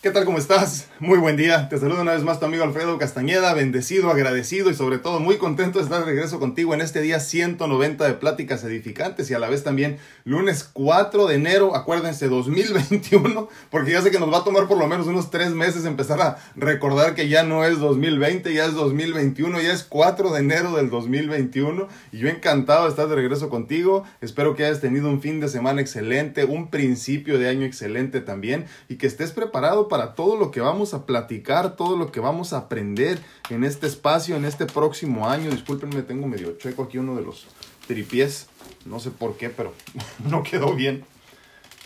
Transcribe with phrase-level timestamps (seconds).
[0.00, 0.24] ¿Qué tal?
[0.24, 0.86] ¿Cómo estás?
[1.00, 1.68] Muy buen día.
[1.68, 5.38] Te saludo una vez más tu amigo Alfredo Castañeda, bendecido, agradecido y sobre todo muy
[5.38, 9.40] contento de estar de regreso contigo en este día 190 de pláticas edificantes y a
[9.40, 14.38] la vez también lunes 4 de enero, acuérdense, 2021, porque ya sé que nos va
[14.38, 17.80] a tomar por lo menos unos tres meses empezar a recordar que ya no es
[17.80, 22.90] 2020, ya es 2021, ya es 4 de enero del 2021 y yo encantado de
[22.90, 24.04] estar de regreso contigo.
[24.20, 28.66] Espero que hayas tenido un fin de semana excelente, un principio de año excelente también
[28.88, 32.52] y que estés preparado para todo lo que vamos a platicar, todo lo que vamos
[32.52, 33.18] a aprender
[33.50, 35.50] en este espacio, en este próximo año.
[35.50, 37.46] Discúlpenme, tengo medio checo aquí uno de los
[37.86, 38.48] tripiés.
[38.84, 39.74] No sé por qué, pero
[40.28, 41.04] no quedó bien.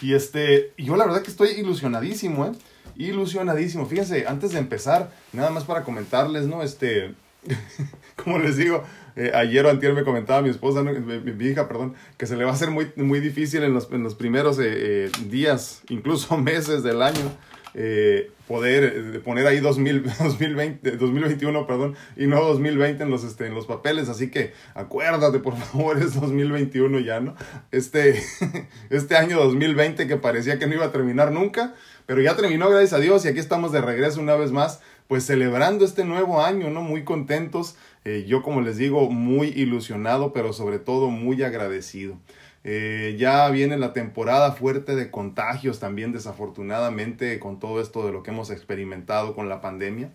[0.00, 2.52] Y este, yo la verdad que estoy ilusionadísimo, ¿eh?
[2.96, 3.86] Ilusionadísimo.
[3.86, 6.62] Fíjense, antes de empezar, nada más para comentarles, ¿no?
[6.62, 7.14] Este,
[8.22, 8.82] como les digo,
[9.16, 12.50] eh, ayer o antier me comentaba mi esposa, mi, hija, perdón, que se le va
[12.50, 16.82] a hacer muy, muy difícil en los, en los primeros eh, eh, días, incluso meses
[16.82, 17.32] del año,
[17.74, 23.46] eh, poder eh, poner ahí 2000, 2020, 2021 perdón, y no 2020 en los, este,
[23.46, 24.08] en los papeles.
[24.08, 27.34] Así que acuérdate, por favor, es 2021 ya, ¿no?
[27.70, 28.22] Este,
[28.90, 31.74] este año 2020 que parecía que no iba a terminar nunca,
[32.06, 35.24] pero ya terminó, gracias a Dios, y aquí estamos de regreso una vez más, pues
[35.24, 36.82] celebrando este nuevo año, ¿no?
[36.82, 37.76] Muy contentos.
[38.04, 42.18] Eh, yo, como les digo, muy ilusionado, pero sobre todo muy agradecido.
[42.64, 48.22] Eh, ya viene la temporada fuerte de contagios también, desafortunadamente, con todo esto de lo
[48.22, 50.10] que hemos experimentado con la pandemia.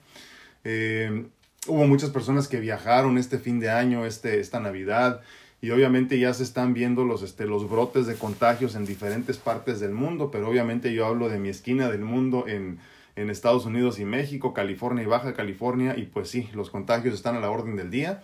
[0.64, 1.26] Eh,
[1.68, 5.22] hubo muchas personas que viajaron este fin de año, este, esta Navidad,
[5.62, 9.80] y obviamente ya se están viendo los, este, los brotes de contagios en diferentes partes
[9.80, 12.80] del mundo, pero obviamente yo hablo de mi esquina del mundo en,
[13.16, 17.36] en Estados Unidos y México, California y Baja California, y pues sí, los contagios están
[17.36, 18.22] a la orden del día.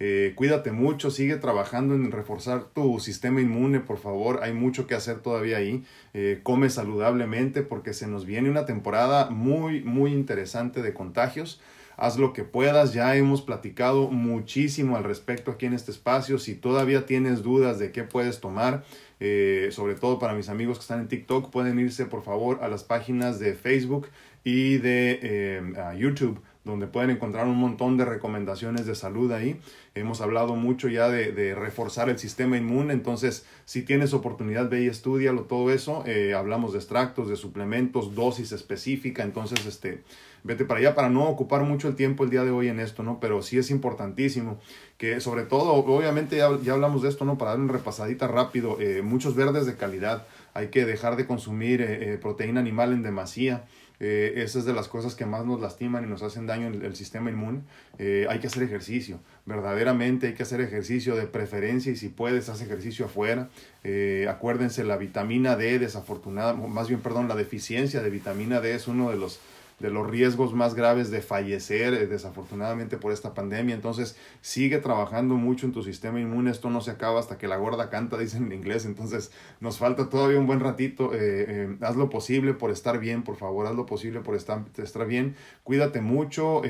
[0.00, 4.40] Eh, cuídate mucho, sigue trabajando en reforzar tu sistema inmune, por favor.
[4.42, 5.84] Hay mucho que hacer todavía ahí.
[6.14, 11.60] Eh, come saludablemente porque se nos viene una temporada muy, muy interesante de contagios.
[11.96, 16.40] Haz lo que puedas, ya hemos platicado muchísimo al respecto aquí en este espacio.
[16.40, 18.82] Si todavía tienes dudas de qué puedes tomar,
[19.20, 22.68] eh, sobre todo para mis amigos que están en TikTok, pueden irse por favor a
[22.68, 24.08] las páginas de Facebook
[24.42, 25.62] y de
[25.96, 29.60] YouTube donde pueden encontrar un montón de recomendaciones de salud ahí.
[29.94, 34.86] Hemos hablado mucho ya de, reforzar el sistema inmune, entonces si tienes oportunidad ve y
[34.86, 36.02] estudialo todo eso.
[36.06, 40.02] Eh, hablamos de extractos, de suplementos, dosis específica, entonces este,
[40.42, 43.02] vete para allá para no ocupar mucho el tiempo el día de hoy en esto,
[43.02, 43.20] ¿no?
[43.20, 44.58] Pero sí es importantísimo
[44.96, 47.36] que sobre todo, obviamente ya, hablamos de esto, ¿no?
[47.36, 51.82] Para dar una repasadita rápido, eh, muchos verdes de calidad, hay que dejar de consumir
[51.82, 53.64] eh, proteína animal en demasía.
[54.00, 56.84] Eh, esa es de las cosas que más nos lastiman y nos hacen daño en
[56.84, 57.62] el, sistema inmune.
[57.98, 62.48] Eh, hay que hacer ejercicio, verdaderamente hay que hacer ejercicio de preferencia y si puedes,
[62.48, 63.48] haz ejercicio afuera.
[63.84, 68.88] Eh, acuérdense, la vitamina D, desafortunada, más bien, perdón, la deficiencia de vitamina D es
[68.88, 69.40] uno de los
[69.80, 73.74] de los riesgos más graves de fallecer eh, desafortunadamente por esta pandemia.
[73.74, 76.50] Entonces sigue trabajando mucho en tu sistema inmune.
[76.50, 78.84] Esto no se acaba hasta que la gorda canta, dicen en inglés.
[78.86, 81.12] Entonces nos falta todavía un buen ratito.
[81.14, 81.18] Eh,
[81.48, 83.66] eh, haz lo posible por estar bien, por favor.
[83.66, 85.36] Haz lo posible por estar, estar bien.
[85.62, 86.62] Cuídate mucho.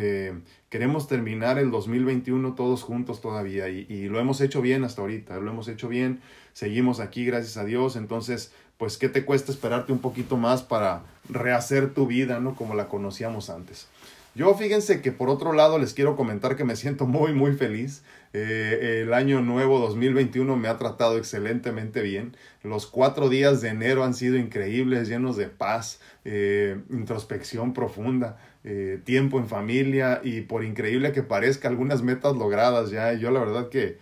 [0.68, 5.38] queremos terminar el 2021 todos juntos todavía y, y lo hemos hecho bien hasta ahorita.
[5.38, 6.20] Lo hemos hecho bien.
[6.54, 7.96] Seguimos aquí, gracias a Dios.
[7.96, 12.54] Entonces pues ¿qué te cuesta esperarte un poquito más para rehacer tu vida, ¿no?
[12.54, 13.88] Como la conocíamos antes.
[14.34, 18.02] Yo fíjense que por otro lado les quiero comentar que me siento muy muy feliz.
[18.32, 22.36] Eh, el año nuevo 2021 me ha tratado excelentemente bien.
[22.64, 29.00] Los cuatro días de enero han sido increíbles, llenos de paz, eh, introspección profunda, eh,
[29.04, 33.12] tiempo en familia y por increíble que parezca algunas metas logradas ya.
[33.12, 33.98] Yo la verdad que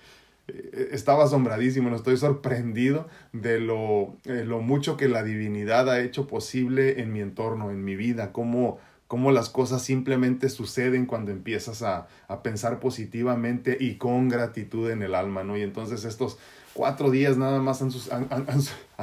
[0.49, 6.27] estaba asombradísimo, no estoy sorprendido de lo, eh, lo mucho que la divinidad ha hecho
[6.27, 11.83] posible en mi entorno, en mi vida, cómo, cómo las cosas simplemente suceden cuando empiezas
[11.83, 15.57] a, a, pensar positivamente y con gratitud en el alma, ¿no?
[15.57, 16.39] Y entonces estos
[16.75, 17.85] cuatro días nada más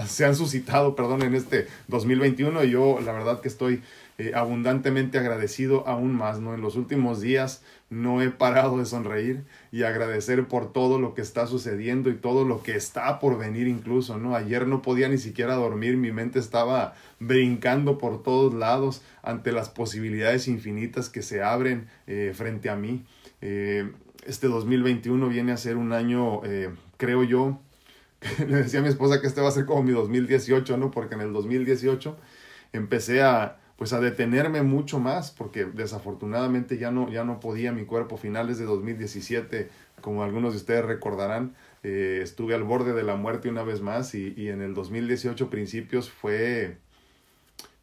[0.07, 3.81] se han suscitado, perdón, en este 2021 y yo la verdad que estoy
[4.17, 6.53] eh, abundantemente agradecido aún más, ¿no?
[6.53, 11.21] En los últimos días no he parado de sonreír y agradecer por todo lo que
[11.21, 14.35] está sucediendo y todo lo que está por venir incluso, ¿no?
[14.35, 19.69] Ayer no podía ni siquiera dormir, mi mente estaba brincando por todos lados ante las
[19.69, 23.05] posibilidades infinitas que se abren eh, frente a mí.
[23.41, 23.91] Eh,
[24.25, 26.41] este 2021 viene a ser un año,
[26.97, 27.59] creo yo,
[28.39, 30.91] le decía a mi esposa que este va a ser como mi 2018, ¿no?
[30.91, 32.17] Porque en el 2018
[32.73, 37.85] empecé a pues a detenerme mucho más porque desafortunadamente ya no, ya no podía mi
[37.85, 38.17] cuerpo.
[38.17, 39.69] Finales de 2017,
[40.01, 44.13] como algunos de ustedes recordarán, eh, estuve al borde de la muerte una vez más
[44.15, 46.75] y, y, en el 2018 principios fue,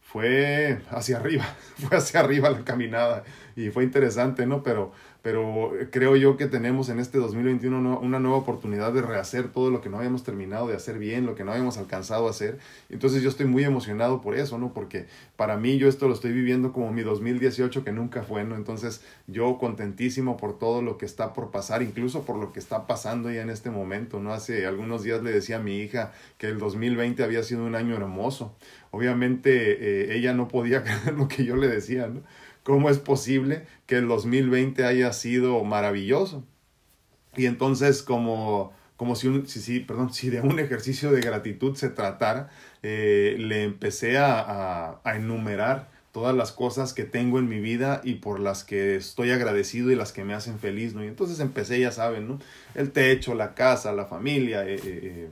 [0.02, 1.46] fue hacia arriba,
[1.76, 3.24] fue hacia arriba la caminada
[3.56, 4.62] y fue interesante, ¿no?
[4.62, 4.92] Pero
[5.26, 9.80] pero creo yo que tenemos en este 2021 una nueva oportunidad de rehacer todo lo
[9.80, 12.60] que no habíamos terminado de hacer bien, lo que no habíamos alcanzado a hacer.
[12.90, 14.72] Entonces yo estoy muy emocionado por eso, ¿no?
[14.72, 18.54] Porque para mí yo esto lo estoy viviendo como mi 2018 que nunca fue, ¿no?
[18.54, 22.86] Entonces yo contentísimo por todo lo que está por pasar, incluso por lo que está
[22.86, 24.32] pasando ya en este momento, ¿no?
[24.32, 27.96] Hace algunos días le decía a mi hija que el 2020 había sido un año
[27.96, 28.54] hermoso.
[28.92, 32.22] Obviamente eh, ella no podía creer lo que yo le decía, ¿no?
[32.66, 36.42] ¿Cómo es posible que el 2020 haya sido maravilloso?
[37.36, 41.90] Y entonces, como, como si, un, si, perdón, si de un ejercicio de gratitud se
[41.90, 42.50] tratara,
[42.82, 48.14] eh, le empecé a, a, enumerar todas las cosas que tengo en mi vida y
[48.14, 51.04] por las que estoy agradecido y las que me hacen feliz, ¿no?
[51.04, 52.40] Y entonces empecé, ya saben, ¿no?
[52.74, 55.28] El techo, la casa, la familia, eh, eh,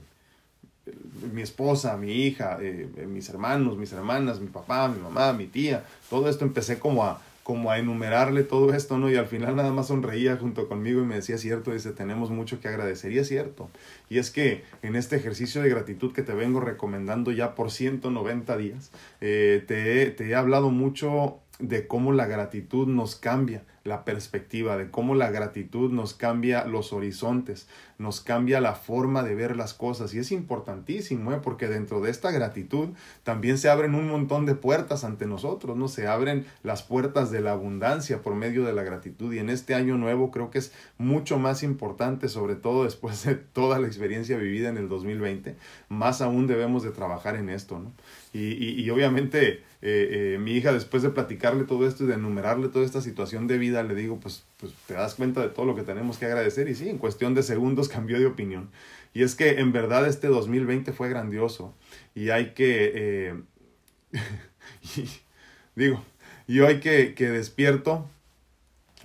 [1.33, 5.47] mi esposa, mi hija, eh, eh, mis hermanos, mis hermanas, mi papá, mi mamá, mi
[5.47, 9.11] tía, todo esto empecé como a, como a enumerarle todo esto, ¿no?
[9.11, 12.61] Y al final nada más sonreía junto conmigo y me decía, cierto, dice, tenemos mucho
[12.61, 13.13] que agradecer.
[13.13, 13.69] Y es cierto.
[14.09, 18.57] Y es que en este ejercicio de gratitud que te vengo recomendando ya por 190
[18.57, 18.91] días,
[19.21, 25.15] eh, te he hablado mucho de cómo la gratitud nos cambia la perspectiva, de cómo
[25.15, 30.15] la gratitud nos cambia los horizontes, nos cambia la forma de ver las cosas.
[30.15, 31.41] Y es importantísimo, ¿eh?
[31.43, 32.89] porque dentro de esta gratitud
[33.23, 35.89] también se abren un montón de puertas ante nosotros, ¿no?
[35.89, 39.33] Se abren las puertas de la abundancia por medio de la gratitud.
[39.33, 43.35] Y en este año nuevo creo que es mucho más importante, sobre todo después de
[43.35, 45.57] toda la experiencia vivida en el 2020,
[45.91, 47.93] más aún debemos de trabajar en esto, ¿no?
[48.33, 52.69] Y, y, obviamente eh, eh, mi hija, después de platicarle todo esto y de enumerarle
[52.69, 55.75] toda esta situación de vida, le digo, pues, pues te das cuenta de todo lo
[55.75, 56.69] que tenemos que agradecer.
[56.69, 58.71] Y sí, en cuestión de segundos cambió de opinión.
[59.13, 61.75] Y es que en verdad este 2020 fue grandioso.
[62.15, 63.43] Y hay que, eh,
[65.75, 66.03] digo,
[66.47, 68.09] y hoy que, que despierto,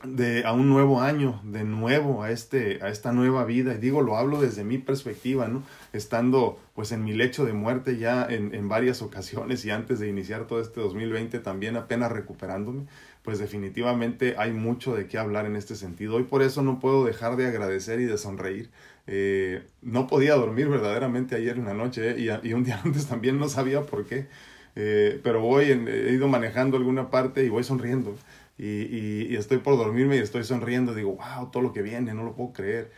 [0.03, 3.73] de, a un nuevo año, de nuevo a, este, a esta nueva vida.
[3.73, 5.63] Y digo, lo hablo desde mi perspectiva, ¿no?
[5.93, 10.07] Estando pues en mi lecho de muerte ya en, en varias ocasiones y antes de
[10.07, 12.85] iniciar todo este 2020 también apenas recuperándome,
[13.23, 16.15] pues definitivamente hay mucho de qué hablar en este sentido.
[16.15, 18.69] Hoy por eso no puedo dejar de agradecer y de sonreír.
[19.07, 22.39] Eh, no podía dormir verdaderamente ayer en la noche ¿eh?
[22.43, 24.27] y, y, un día antes también no sabía por qué.
[24.75, 28.15] Eh, pero voy, he ido manejando alguna parte y voy sonriendo
[28.57, 32.23] y, y, estoy por dormirme y estoy sonriendo, digo, wow, todo lo que viene, no
[32.23, 32.91] lo puedo creer,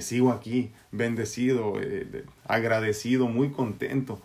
[0.00, 1.74] sigo aquí, bendecido,
[2.46, 4.20] agradecido, muy contento.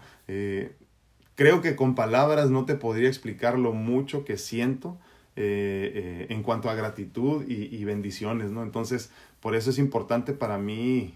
[1.36, 4.97] Creo que con palabras no te podría explicar lo mucho que siento
[5.36, 8.63] en cuanto a gratitud y, bendiciones, ¿no?
[8.63, 11.16] Entonces, por eso es importante para mí,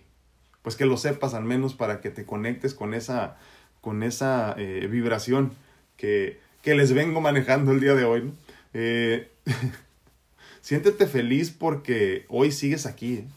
[0.61, 3.37] pues que lo sepas al menos para que te conectes con esa,
[3.81, 5.51] con esa vibración
[5.97, 8.33] que, que les vengo manejando el día de hoy.
[8.73, 9.29] Eh,
[10.61, 13.27] siéntete feliz porque hoy sigues aquí, ¿eh?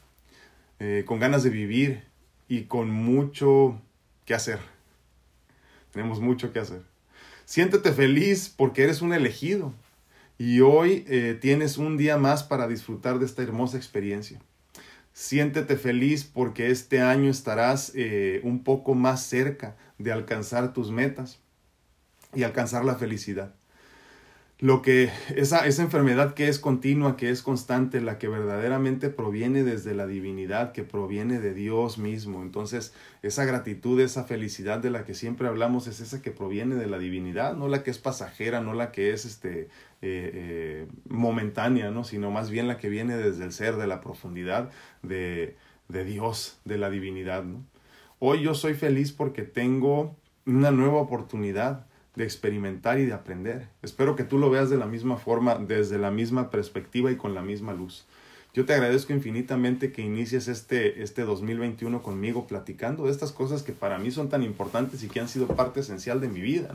[0.80, 2.04] Eh, con ganas de vivir
[2.48, 3.80] y con mucho
[4.24, 4.60] que hacer.
[5.92, 6.80] Tenemos mucho que hacer.
[7.44, 9.74] Siéntete feliz porque eres un elegido
[10.38, 11.04] y hoy
[11.40, 14.40] tienes un día más para disfrutar de esta hermosa experiencia.
[15.12, 17.92] Siéntete feliz porque este año estarás
[18.42, 21.40] un poco más cerca de alcanzar tus metas
[22.34, 23.57] y alcanzar la felicidad
[24.60, 29.62] lo que esa, esa enfermedad que es continua, que es constante, la que verdaderamente proviene
[29.62, 32.42] desde la divinidad, que proviene de Dios mismo.
[32.42, 36.88] Entonces, esa gratitud, esa felicidad de la que siempre hablamos es esa que proviene de
[36.88, 39.68] la divinidad, no la que es pasajera, no la que es este, eh,
[40.02, 42.02] eh, momentánea, ¿no?
[42.02, 44.70] sino más bien la que viene desde el ser, de la profundidad
[45.04, 47.44] de, de Dios, de la divinidad.
[47.44, 47.64] ¿no?
[48.18, 51.87] Hoy yo soy feliz porque tengo una nueva oportunidad
[52.18, 53.68] de experimentar y de aprender.
[53.80, 57.32] Espero que tú lo veas de la misma forma, desde la misma perspectiva y con
[57.32, 58.04] la misma luz.
[58.54, 63.72] Yo te agradezco infinitamente que inicies este, este 2021 conmigo platicando de estas cosas que
[63.72, 66.74] para mí son tan importantes y que han sido parte esencial de mi vida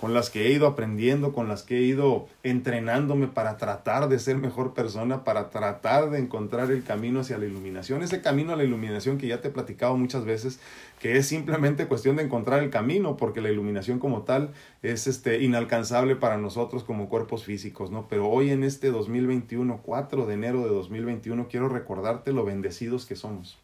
[0.00, 4.18] con las que he ido aprendiendo, con las que he ido entrenándome para tratar de
[4.18, 8.56] ser mejor persona, para tratar de encontrar el camino hacia la iluminación, ese camino a
[8.56, 10.60] la iluminación que ya te he platicado muchas veces,
[10.98, 14.50] que es simplemente cuestión de encontrar el camino, porque la iluminación como tal
[14.82, 18.08] es este inalcanzable para nosotros como cuerpos físicos, ¿no?
[18.08, 23.16] Pero hoy en este 2021, 4 de enero de 2021, quiero recordarte lo bendecidos que
[23.16, 23.58] somos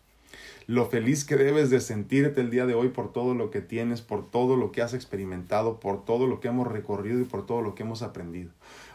[0.66, 4.00] lo feliz que debes de sentirte el día de hoy por todo lo que tienes,
[4.00, 7.60] por todo lo que has experimentado, por todo lo que hemos recorrido y por todo
[7.60, 8.50] lo que hemos aprendido.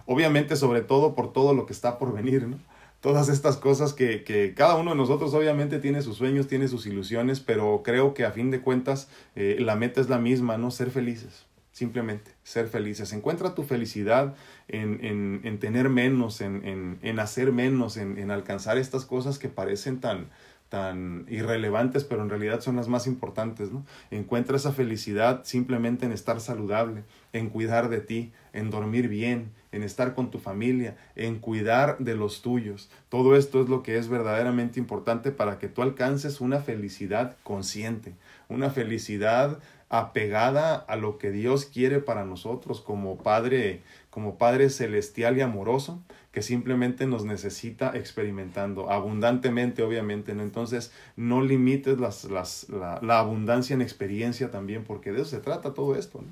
[0.06, 2.58] Obviamente, sobre todo por todo lo que está por venir, ¿no?
[3.02, 6.86] Todas estas cosas que, que cada uno de nosotros obviamente tiene sus sueños, tiene sus
[6.86, 10.70] ilusiones, pero creo que a fin de cuentas eh, la meta es la misma, ¿no?
[10.70, 13.14] Ser felices simplemente ser felices.
[13.14, 14.36] Encuentra tu felicidad
[14.68, 20.02] en, en, en tener menos, en, en hacer menos, en, alcanzar estas cosas que parecen
[20.02, 20.28] tan,
[20.68, 23.86] tan irrelevantes, pero en realidad son las más importantes, ¿no?
[24.12, 29.84] Encuentra esa felicidad simplemente en estar saludable, en cuidar de ti, en dormir bien, en
[29.84, 32.90] estar con tu familia, en cuidar de los tuyos.
[33.10, 38.14] Todo esto es lo que es verdaderamente importante para que tú alcances una felicidad consciente,
[38.48, 39.60] una felicidad
[39.90, 46.00] apegada a lo que Dios quiere para nosotros como Padre, como Padre celestial y amoroso,
[46.32, 50.44] que simplemente nos necesita experimentando abundantemente, obviamente, ¿no?
[50.44, 55.74] Entonces, no limites las, las, la, abundancia en experiencia también, porque de eso se trata
[55.74, 56.24] todo esto.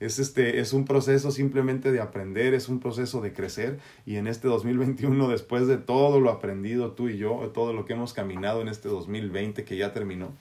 [0.00, 4.26] Es, este, es un proceso simplemente de aprender, es un proceso de crecer, y en
[4.26, 8.62] este 2021, después de todo lo aprendido tú y yo, todo lo que hemos caminado
[8.62, 10.32] en este 2020 que ya terminó,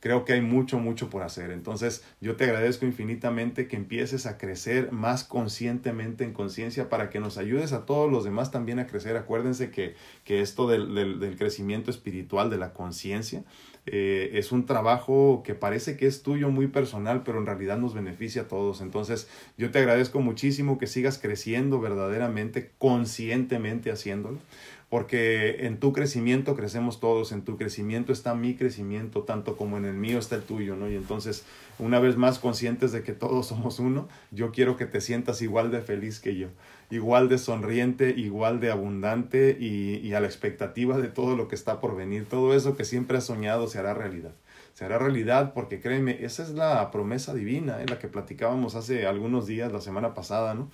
[0.00, 1.50] creo que hay mucho, mucho por hacer.
[1.50, 7.20] Entonces, yo te agradezco infinitamente que empieces a crecer más conscientemente en conciencia para que
[7.20, 9.16] nos ayudes a todos los demás también a crecer.
[9.16, 13.44] Acuérdense que, que esto del, del, crecimiento espiritual, de la conciencia,
[13.86, 17.94] eh, es un trabajo que parece que es tuyo muy personal, pero en realidad nos
[17.94, 18.80] beneficia a todos.
[18.80, 19.28] Entonces,
[19.58, 24.38] yo te agradezco muchísimo que sigas creciendo verdaderamente, conscientemente haciéndolo
[24.90, 29.84] porque en tu crecimiento crecemos todos, en tu crecimiento está mi crecimiento, tanto como en
[29.84, 30.90] el mío está el tuyo, ¿no?
[30.90, 31.44] Y entonces,
[31.78, 35.70] una vez más conscientes de que todos somos uno, yo quiero que te sientas igual
[35.70, 36.48] de feliz que yo,
[36.90, 41.54] igual de sonriente, igual de abundante y, y a la expectativa de todo lo que
[41.54, 44.32] está por venir, todo eso que siempre has soñado se hará realidad
[44.74, 47.86] se hará realidad porque créeme, esa es la promesa divina, en ¿eh?
[47.90, 50.70] la que platicábamos hace algunos días, la semana pasada, ¿no?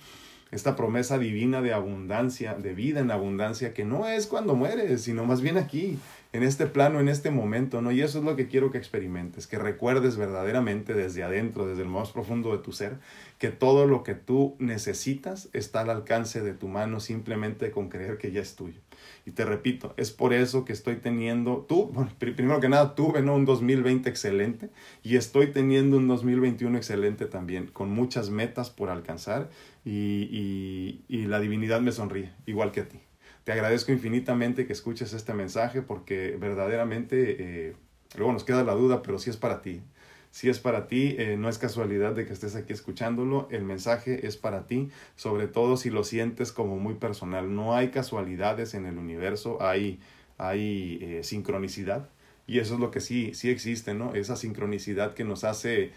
[0.51, 5.25] Esta promesa divina de abundancia, de vida en abundancia, que no es cuando mueres, sino
[5.25, 5.97] más bien aquí,
[6.33, 7.91] en este plano, en este momento, ¿no?
[7.91, 11.87] Y eso es lo que quiero que experimentes, que recuerdes verdaderamente desde adentro, desde el
[11.87, 12.97] más profundo de tu ser,
[13.39, 18.17] que todo lo que tú necesitas está al alcance de tu mano simplemente con creer
[18.17, 18.81] que ya es tuyo.
[19.25, 23.35] Y te repito, es por eso que estoy teniendo, tú, primero que nada, tuve ¿no?
[23.35, 24.69] un 2020 excelente
[25.03, 29.49] y estoy teniendo un 2021 excelente también, con muchas metas por alcanzar
[29.89, 32.99] y, y, la divinidad me sonríe, igual que a ti.
[33.45, 37.75] Te agradezco infinitamente que escuches este mensaje porque verdaderamente, eh,
[38.17, 39.81] luego nos queda la duda, pero sí es para ti.
[40.29, 44.27] Si es para ti, eh, no es casualidad de que estés aquí escuchándolo, el mensaje
[44.27, 47.55] es para ti, sobre todo si lo sientes como muy personal.
[47.55, 50.01] No hay casualidades en el universo, hay,
[50.37, 52.09] hay eh, sincronicidad
[52.45, 54.13] y eso es lo que sí, sí existe, ¿no?
[54.15, 55.91] Esa sincronicidad que nos hace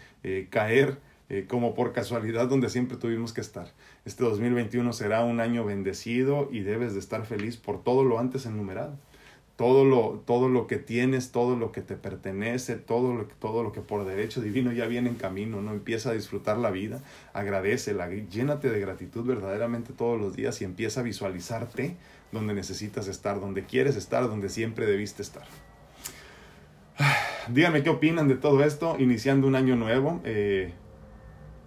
[1.31, 3.71] eh, como por casualidad donde siempre tuvimos que estar.
[4.05, 8.45] Este 2021 será un año bendecido y debes de estar feliz por todo lo antes
[8.45, 8.97] enumerado
[9.61, 13.71] todo lo, todo lo que tienes, todo lo que te pertenece, todo lo, todo lo
[13.71, 15.71] que por derecho divino ya viene en camino, ¿no?
[15.71, 16.99] Empieza a disfrutar la vida,
[17.31, 21.95] agradecela, llénate de gratitud verdaderamente todos los días y empieza a visualizarte
[22.31, 25.45] donde necesitas estar, donde quieres estar, donde siempre debiste estar.
[27.49, 30.21] Díganme qué opinan de todo esto, iniciando un año nuevo.
[30.23, 30.73] Eh,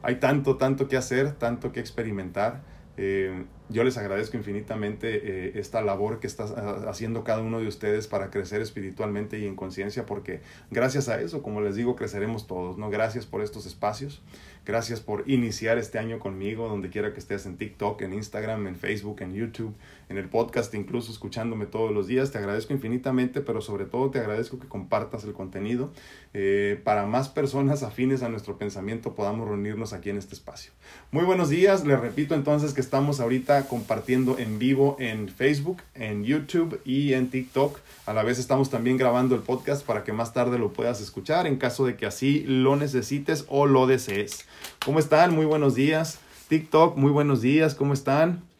[0.04, 2.62] hay tanto, tanto que hacer, tanto que experimentar.
[2.96, 5.08] Eh, yo les agradezco infinitamente
[5.48, 6.44] eh, esta labor que está
[6.88, 11.42] haciendo cada uno de ustedes para crecer espiritualmente y en conciencia, porque gracias a eso,
[11.42, 12.90] como les digo, creceremos todos, ¿no?
[12.90, 14.22] Gracias por estos espacios.
[14.66, 18.76] Gracias por iniciar este año conmigo, donde quiera que estés en TikTok, en Instagram, en
[18.76, 19.74] Facebook, en YouTube,
[20.08, 22.30] en el podcast, incluso escuchándome todos los días.
[22.30, 25.90] Te agradezco infinitamente, pero sobre todo te agradezco que compartas el contenido
[26.32, 30.72] eh, para más personas afines a nuestro pensamiento podamos reunirnos aquí en este espacio.
[31.10, 36.24] Muy buenos días, les repito entonces que estamos ahorita compartiendo en vivo en Facebook, en
[36.24, 37.78] YouTube y en TikTok.
[38.06, 41.46] A la vez estamos también grabando el podcast para que más tarde lo puedas escuchar
[41.46, 44.46] en caso de que así lo necesites o lo desees.
[44.84, 45.34] ¿Cómo están?
[45.34, 46.18] Muy buenos días.
[46.48, 47.74] TikTok, muy buenos días.
[47.74, 48.53] ¿Cómo están?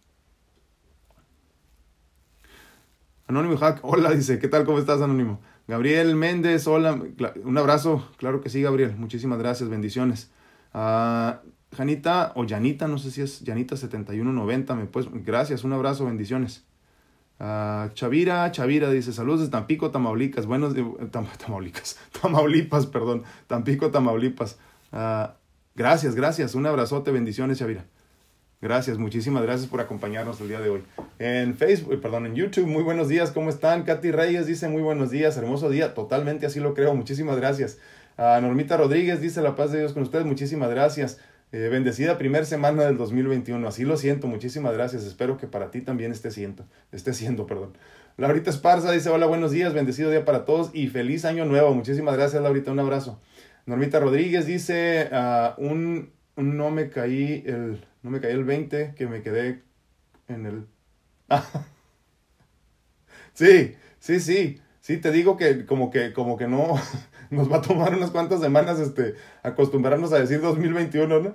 [3.26, 4.64] Anónimo Hack, hola, dice, ¿qué tal?
[4.64, 5.40] ¿Cómo estás, Anónimo?
[5.66, 7.00] Gabriel Méndez, hola,
[7.43, 10.31] un abrazo, claro que sí, Gabriel, muchísimas gracias, bendiciones.
[10.75, 11.33] Uh,
[11.75, 16.66] Janita, o Janita, no sé si es Janita7190, me pues, gracias, un abrazo, bendiciones.
[17.40, 20.85] Uh, Chavira, Chavira dice, saludos de Tampico, Tamaulipas, buenos, eh,
[21.38, 24.59] Tamaulipas, Tamaulipas, perdón, Tampico, Tamaulipas.
[24.93, 25.33] Uh,
[25.75, 26.54] Gracias, gracias.
[26.54, 27.85] Un abrazote, bendiciones, Xavira.
[28.64, 30.83] Gracias, muchísimas gracias por acompañarnos el día de hoy.
[31.18, 33.83] En Facebook, perdón, en YouTube, muy buenos días, ¿cómo están?
[33.83, 37.76] Katy Reyes dice muy buenos días, hermoso día, totalmente así lo creo, muchísimas gracias.
[38.16, 41.21] A Normita Rodríguez dice la paz de Dios con ustedes, muchísimas gracias.
[41.52, 45.83] Eh, bendecida primer semana del 2021, así lo siento, muchísimas gracias, espero que para ti
[45.83, 47.76] también esté siendo, esté siendo, perdón.
[48.16, 52.16] Laurita Esparza dice hola, buenos días, bendecido día para todos y feliz año nuevo, muchísimas
[52.16, 53.21] gracias Laurita, un abrazo.
[53.66, 59.07] Normita Rodríguez dice, uh, un, no me caí el, no me caí el 20, que
[59.07, 59.63] me quedé
[60.29, 60.67] en el...
[63.33, 66.75] sí, sí, sí, sí, te digo que como que, como que no,
[67.31, 71.35] nos va a tomar unas cuantas semanas este, acostumbrarnos a decir 2021, ¿no?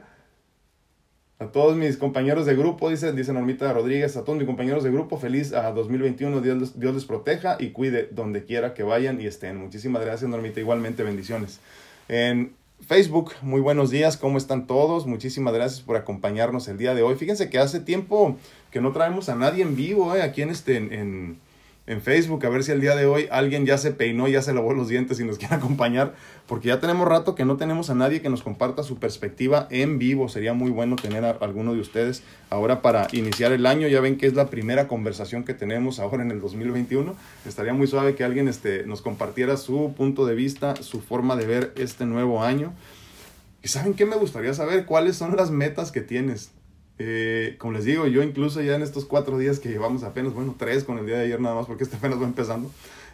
[1.39, 4.91] A todos mis compañeros de grupo, dice, dice Normita Rodríguez, a todos mis compañeros de
[4.91, 9.25] grupo, feliz a 2021, Dios, Dios les proteja y cuide donde quiera que vayan y
[9.25, 9.57] estén.
[9.57, 11.61] Muchísimas gracias, Normita, igualmente bendiciones.
[12.09, 15.05] En Facebook, muy buenos días, ¿cómo están todos?
[15.05, 17.15] Muchísimas gracias por acompañarnos el día de hoy.
[17.15, 18.37] Fíjense que hace tiempo
[18.71, 20.21] que no traemos a nadie en vivo, ¿eh?
[20.21, 21.39] aquí en, este, en en
[22.01, 24.73] Facebook, a ver si el día de hoy alguien ya se peinó, ya se lavó
[24.73, 26.13] los dientes y nos quiere acompañar,
[26.47, 29.97] porque ya tenemos rato que no tenemos a nadie que nos comparta su perspectiva en
[29.97, 30.29] vivo.
[30.29, 33.87] Sería muy bueno tener a alguno de ustedes ahora para iniciar el año.
[33.87, 37.15] Ya ven que es la primera conversación que tenemos ahora en el 2021.
[37.47, 41.47] Estaría muy suave que alguien este, nos compartiera su punto de vista, su forma de
[41.47, 42.73] ver este nuevo año.
[43.63, 44.85] ¿Y saben qué me gustaría saber?
[44.85, 46.51] ¿Cuáles son las metas que tienes?
[47.01, 50.55] Eh, como les digo, yo incluso ya en estos cuatro días que llevamos apenas, bueno,
[50.59, 52.69] tres con el día de ayer nada más, porque este apenas va empezando,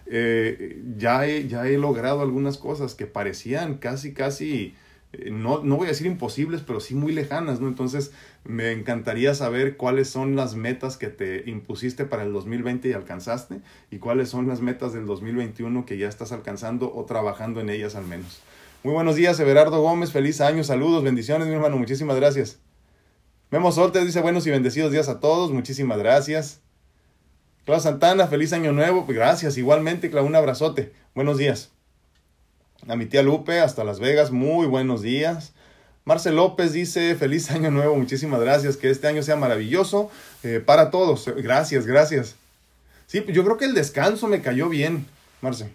[0.08, 4.74] eh, ya, he, ya he logrado algunas cosas que parecían casi, casi,
[5.13, 7.68] eh, no, no voy a decir imposibles, pero sí muy lejanas, ¿no?
[7.68, 8.12] Entonces,
[8.44, 13.62] me encantaría saber cuáles son las metas que te impusiste para el 2020 y alcanzaste,
[13.92, 17.94] y cuáles son las metas del 2021 que ya estás alcanzando o trabajando en ellas
[17.94, 18.42] al menos.
[18.84, 22.60] Muy buenos días, Everardo Gómez, feliz año, saludos, bendiciones, mi hermano, muchísimas gracias.
[23.52, 25.52] Memo Soltes dice buenos y bendecidos días a todos.
[25.52, 26.62] Muchísimas gracias.
[27.66, 29.06] Clau Santana, feliz año nuevo.
[29.08, 30.94] Gracias, igualmente, Clau, un abrazote.
[31.14, 31.72] Buenos días.
[32.88, 35.54] A mi tía Lupe, hasta Las Vegas, muy buenos días.
[36.06, 40.10] Marcel López dice, feliz año nuevo, muchísimas gracias, que este año sea maravilloso
[40.44, 41.28] eh, para todos.
[41.38, 42.36] Gracias, gracias.
[43.08, 45.06] Sí, yo creo que el descanso me cayó bien,
[45.42, 45.70] Marcel.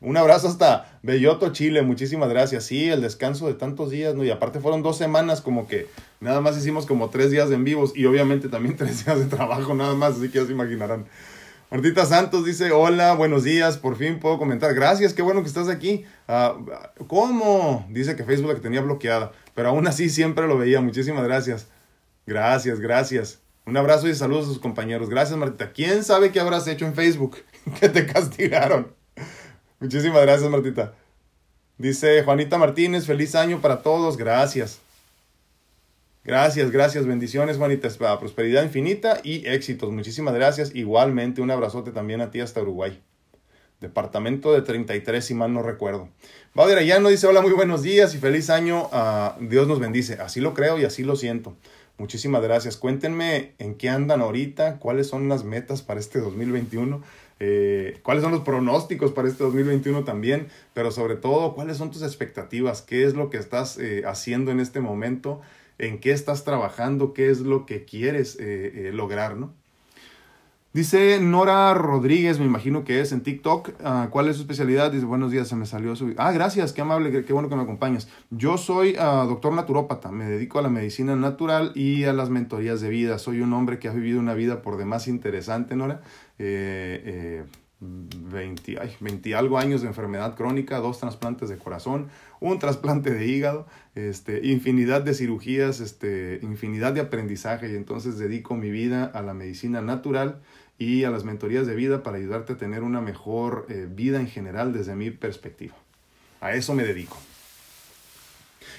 [0.00, 1.82] Un abrazo hasta Belloto, Chile.
[1.82, 2.64] Muchísimas gracias.
[2.64, 4.24] Sí, el descanso de tantos días, ¿no?
[4.24, 5.88] Y aparte fueron dos semanas como que
[6.20, 9.74] nada más hicimos como tres días en vivos y obviamente también tres días de trabajo
[9.74, 11.06] nada más, así que ya se imaginarán.
[11.70, 14.74] Martita Santos dice, hola, buenos días, por fin puedo comentar.
[14.74, 16.04] Gracias, qué bueno que estás aquí.
[16.26, 16.56] Ah,
[17.06, 17.86] ¿Cómo?
[17.90, 20.80] Dice que Facebook la tenía bloqueada, pero aún así siempre lo veía.
[20.80, 21.68] Muchísimas gracias.
[22.26, 23.40] Gracias, gracias.
[23.66, 25.10] Un abrazo y saludos a sus compañeros.
[25.10, 25.72] Gracias, Martita.
[25.72, 27.36] ¿Quién sabe qué habrás hecho en Facebook?
[27.80, 28.99] que te castigaron.
[29.80, 30.92] Muchísimas gracias, Martita.
[31.78, 34.80] Dice Juanita Martínez, feliz año para todos, gracias.
[36.22, 37.88] Gracias, gracias, bendiciones, Juanita,
[38.20, 39.90] prosperidad infinita y éxitos.
[39.90, 40.74] Muchísimas gracias.
[40.74, 43.00] Igualmente, un abrazote también a ti hasta Uruguay.
[43.80, 46.10] Departamento de 33, si mal no recuerdo.
[46.84, 48.90] ya no dice, hola, muy buenos días y feliz año.
[48.92, 50.18] Ah, Dios nos bendice.
[50.20, 51.56] Así lo creo y así lo siento.
[51.96, 52.76] Muchísimas gracias.
[52.76, 57.02] Cuéntenme en qué andan ahorita, cuáles son las metas para este 2021.
[57.40, 62.02] Eh, cuáles son los pronósticos para este 2021 también, pero sobre todo, cuáles son tus
[62.02, 65.40] expectativas, qué es lo que estás eh, haciendo en este momento,
[65.78, 69.54] en qué estás trabajando, qué es lo que quieres eh, lograr, ¿no?
[70.72, 73.70] Dice Nora Rodríguez, me imagino que es en TikTok.
[73.82, 74.92] Ah, ¿Cuál es su especialidad?
[74.92, 76.14] Dice, buenos días, se me salió su...
[76.16, 78.08] Ah, gracias, qué amable, qué, bueno que me acompañas.
[78.30, 82.80] Yo soy uh, doctor naturópata, me dedico a la medicina natural y a las mentorías
[82.80, 83.18] de vida.
[83.18, 86.02] Soy un hombre que ha vivido una vida por demás interesante, Nora.
[86.42, 87.44] Eh,
[87.80, 92.08] 20, eh, 20 algo años de enfermedad crónica, dos trasplantes de corazón,
[92.40, 98.54] un trasplante de hígado, este, infinidad de cirugías, este, infinidad de aprendizaje y entonces dedico
[98.54, 100.40] mi vida a la medicina natural
[100.78, 104.28] y a las mentorías de vida para ayudarte a tener una mejor eh, vida en
[104.28, 105.74] general desde mi perspectiva.
[106.40, 107.16] A eso me dedico.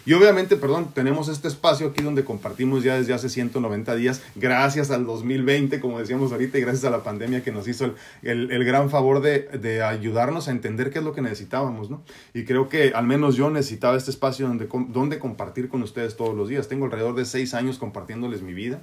[0.05, 4.89] Y obviamente, perdón, tenemos este espacio aquí donde compartimos ya desde hace 190 días, gracias
[4.89, 8.63] al 2020, como decíamos ahorita, y gracias a la pandemia que nos hizo el, el,
[8.63, 12.01] gran favor de, de, ayudarnos a entender qué es lo que necesitábamos, ¿no?
[12.33, 16.35] Y creo que al menos yo necesitaba este espacio donde, donde compartir con ustedes todos
[16.35, 16.67] los días.
[16.67, 18.81] Tengo alrededor de seis años compartiéndoles mi vida,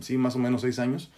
[0.00, 1.10] sí, más o menos seis años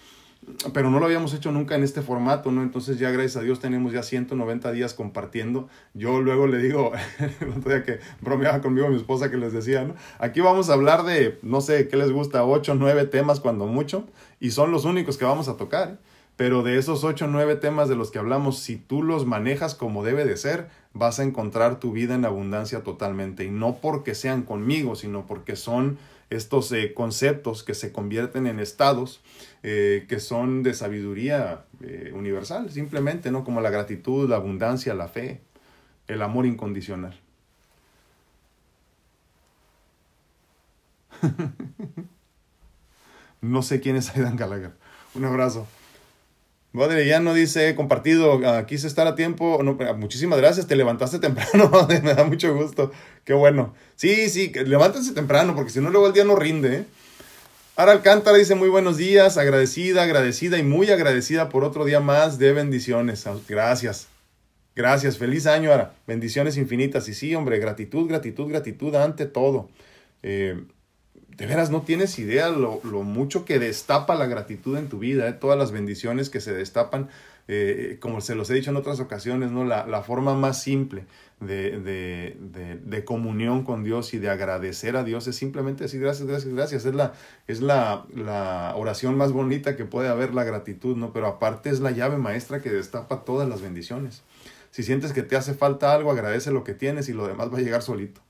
[0.72, 2.62] pero no lo habíamos hecho nunca en este formato, ¿no?
[2.62, 5.68] Entonces ya gracias a Dios tenemos ya 190 días compartiendo.
[5.94, 6.92] Yo luego le digo,
[7.40, 9.94] el otro día que bromeaba conmigo mi esposa que les decía, ¿no?
[10.18, 12.44] Aquí vamos a hablar de, no sé, ¿qué les gusta?
[12.44, 14.06] 8 o 9 temas cuando mucho,
[14.40, 15.96] y son los únicos que vamos a tocar, ¿eh?
[16.36, 19.74] Pero de esos 8 o 9 temas de los que hablamos, si tú los manejas
[19.74, 23.44] como debe de ser, vas a encontrar tu vida en abundancia totalmente.
[23.44, 25.96] Y no porque sean conmigo, sino porque son
[26.34, 29.22] estos eh, conceptos que se convierten en estados
[29.62, 33.44] eh, que son de sabiduría eh, universal, simplemente, ¿no?
[33.44, 35.40] Como la gratitud, la abundancia, la fe,
[36.06, 37.18] el amor incondicional.
[43.40, 44.72] no sé quién es Aidan Gallagher.
[45.14, 45.66] Un abrazo.
[47.06, 49.62] Ya no dice, compartido, quise estar a tiempo.
[49.62, 52.90] No, muchísimas gracias, te levantaste temprano, me da mucho gusto.
[53.24, 53.74] Qué bueno.
[53.94, 56.76] Sí, sí, levántense temprano, porque si no, luego el día no rinde.
[56.76, 56.84] ¿eh?
[57.76, 62.38] Ara Alcántara dice muy buenos días, agradecida, agradecida y muy agradecida por otro día más
[62.38, 63.24] de bendiciones.
[63.48, 64.08] Gracias.
[64.76, 65.94] Gracias, feliz año, Ara.
[66.06, 67.08] Bendiciones infinitas.
[67.08, 69.68] Y sí, hombre, gratitud, gratitud, gratitud ante todo.
[70.24, 70.60] Eh,
[71.36, 75.32] de veras no tienes idea lo, mucho que destapa la gratitud en tu vida, ¿eh?
[75.32, 77.08] todas las bendiciones que se destapan,
[77.48, 79.64] eh, como se los he dicho en otras ocasiones, ¿no?
[79.64, 81.04] la, la forma más simple
[81.40, 86.00] de, de, de, de, comunión con Dios y de agradecer a Dios es simplemente decir
[86.00, 86.84] gracias, gracias, gracias.
[86.84, 87.12] Es, la,
[87.48, 91.12] es la, la oración más bonita que puede haber la gratitud, ¿no?
[91.12, 94.22] pero aparte es la llave maestra que destapa todas las bendiciones.
[94.70, 97.58] Si sientes que te hace falta algo, agradece lo que tienes y lo demás va
[97.58, 98.20] a llegar solito.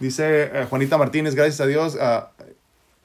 [0.00, 1.96] Dice eh, Juanita Martínez, gracias a Dios,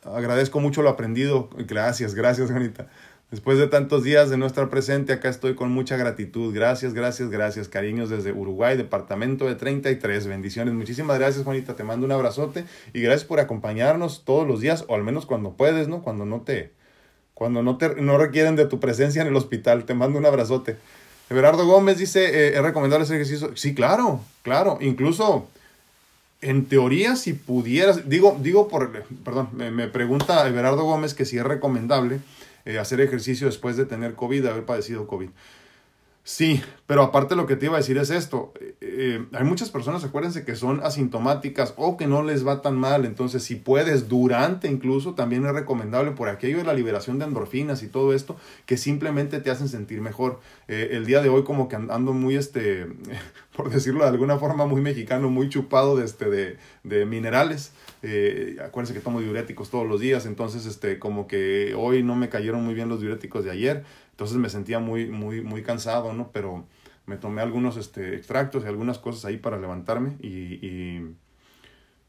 [0.04, 1.50] agradezco mucho lo aprendido.
[1.58, 2.88] Gracias, gracias Juanita.
[3.32, 6.54] Después de tantos días de no estar presente, acá estoy con mucha gratitud.
[6.54, 7.68] Gracias, gracias, gracias.
[7.68, 10.28] Cariños desde Uruguay, departamento de 33.
[10.28, 10.74] Bendiciones.
[10.74, 11.76] Muchísimas gracias, Juanita.
[11.76, 15.54] Te mando un abrazote y gracias por acompañarnos todos los días, o al menos cuando
[15.54, 16.02] puedes, ¿no?
[16.02, 16.72] Cuando no te,
[17.34, 19.84] cuando no te, no requieren de tu presencia en el hospital.
[19.84, 20.78] Te mando un abrazote.
[21.30, 23.58] Everardo Gómez dice, eh, ¿es recomendable ese ejercicio?
[23.58, 24.78] Sí, claro, claro.
[24.80, 25.50] Incluso
[26.41, 31.43] en teoría, si pudieras, digo, digo por, perdón, me, pregunta Everardo Gómez que si es
[31.43, 32.19] recomendable
[32.65, 35.30] eh, hacer ejercicio después de tener COVID, haber padecido COVID.
[36.28, 38.52] Sí, pero aparte lo que te iba a decir es esto.
[38.60, 42.76] Eh, eh, hay muchas personas, acuérdense, que son asintomáticas o que no les va tan
[42.76, 43.06] mal.
[43.06, 47.84] Entonces, si puedes, durante incluso, también es recomendable por aquello de la liberación de endorfinas
[47.84, 50.40] y todo esto, que simplemente te hacen sentir mejor.
[50.68, 52.88] Eh, el día de hoy como que ando muy, este,
[53.56, 57.72] por decirlo de alguna forma, muy mexicano, muy chupado de, este, de, de minerales.
[58.64, 62.64] acuérdense que tomo diuréticos todos los días, entonces este, como que hoy no me cayeron
[62.64, 63.84] muy bien los diuréticos de ayer
[64.15, 66.32] entonces me sentía muy, muy, muy cansado, ¿no?
[66.32, 66.65] Pero
[67.06, 71.15] me tomé algunos este, extractos y algunas cosas ahí para levantarme y, y,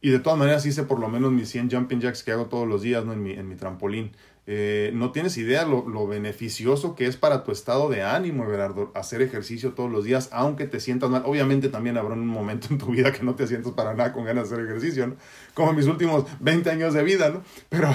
[0.01, 2.69] y, de todas maneras hice por lo menos mis 100 jumping jacks que hago todos
[2.69, 3.13] los días, ¿no?
[3.13, 4.13] En mi, en mi trampolín.
[4.49, 8.93] Eh, no tienes idea lo, lo, beneficioso que es para tu estado de ánimo, Everardo,
[8.95, 11.23] hacer ejercicio todos los días, aunque te sientas mal.
[11.27, 14.25] Obviamente también habrá un momento en tu vida que no te sientas para nada con
[14.25, 15.17] ganas de hacer ejercicio, ¿no?
[15.55, 17.43] Como mis últimos 20 años de vida, ¿no?
[17.69, 17.91] Pero,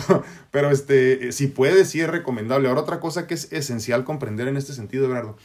[0.51, 2.67] pero este, si puedes, sí es recomendable.
[2.67, 5.37] Ahora, otra cosa que es esencial comprender en este sentido, Everardo,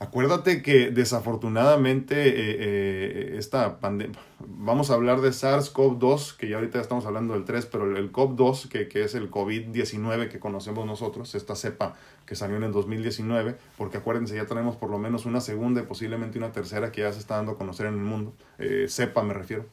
[0.00, 6.80] Acuérdate que desafortunadamente eh, eh, esta pandemia, vamos a hablar de SARS-CoV-2, que ya ahorita
[6.80, 11.34] estamos hablando del 3, pero el CoV-2, que, que, es el COVID-19 que conocemos nosotros,
[11.34, 15.40] esta cepa que salió en el 2019, porque acuérdense, ya tenemos por lo menos una
[15.40, 18.34] segunda y posiblemente una tercera que ya se está dando a conocer en el mundo,
[18.58, 19.66] eh, cepa me refiero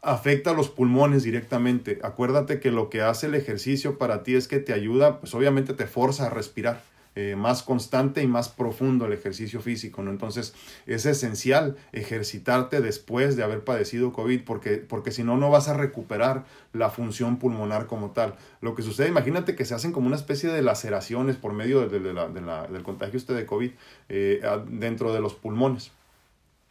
[0.00, 1.98] afecta a los pulmones directamente.
[2.04, 5.74] Acuérdate que lo que hace el ejercicio para ti es que te ayuda, pues obviamente
[5.74, 6.82] te forza a respirar.
[7.20, 10.12] Eh, más constante y más profundo el ejercicio físico, ¿no?
[10.12, 10.54] Entonces
[10.86, 15.74] es esencial ejercitarte después de haber padecido COVID porque, porque si no, no vas a
[15.74, 18.36] recuperar la función pulmonar como tal.
[18.60, 21.98] Lo que sucede, imagínate que se hacen como una especie de laceraciones por medio de,
[21.98, 23.72] del contagio este de COVID
[24.08, 25.90] eh, dentro de los pulmones.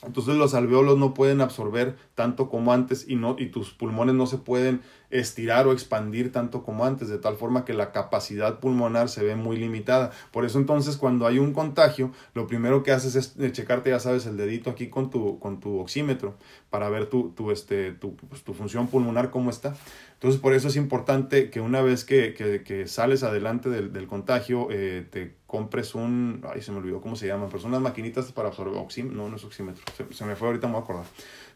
[0.03, 4.27] Entonces los alveolos no pueden absorber tanto como antes y, no, y tus pulmones no
[4.27, 9.09] se pueden estirar o expandir tanto como antes, de tal forma que la capacidad pulmonar
[9.09, 10.11] se ve muy limitada.
[10.31, 13.99] Por eso entonces cuando hay un contagio, lo primero que haces es eh, checarte, ya
[13.99, 16.37] sabes, el dedito aquí con tu, con tu oxímetro
[16.69, 19.75] para ver tu, tu, este, tu, pues, tu función pulmonar cómo está.
[20.13, 24.05] Entonces, por eso es importante que una vez que, que, que sales adelante del, del
[24.05, 27.81] contagio, eh, te compres un, ay, se me olvidó cómo se llaman, pero son unas
[27.81, 29.81] maquinitas para absorber oxímetro, no, no es oxímetro,
[30.11, 31.05] se, me fue ahorita, me voy a acordar.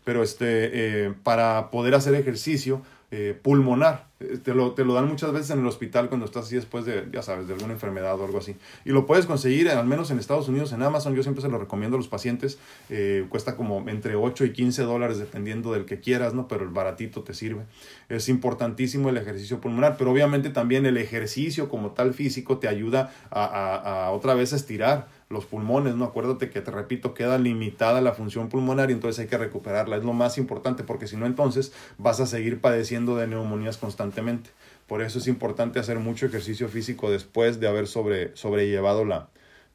[0.03, 4.07] Pero este, eh, para poder hacer ejercicio, eh, pulmonar.
[4.21, 6.85] Eh, te lo, te lo dan muchas veces en el hospital cuando estás así después
[6.85, 8.55] de, ya sabes, de alguna enfermedad o algo así.
[8.85, 11.13] Y lo puedes conseguir, al menos en Estados Unidos, en Amazon.
[11.13, 12.57] Yo siempre se lo recomiendo a los pacientes.
[12.89, 16.47] Eh, cuesta como entre 8 y 15 dólares dependiendo del que quieras, ¿no?
[16.47, 17.63] Pero el baratito te sirve.
[18.07, 23.13] Es importantísimo el ejercicio pulmonar, pero obviamente también el ejercicio como tal físico te ayuda
[23.29, 26.05] a, a, a otra vez estirar los pulmones, ¿no?
[26.05, 29.97] Acuérdate que te repito, queda limitada la función pulmonar y entonces hay que recuperarla.
[29.97, 34.49] Es lo más importante porque si no, entonces vas a seguir padeciendo de neumonías constantemente.
[34.87, 39.29] Por eso es importante hacer mucho ejercicio físico después de haber sobre, sobrellevado la,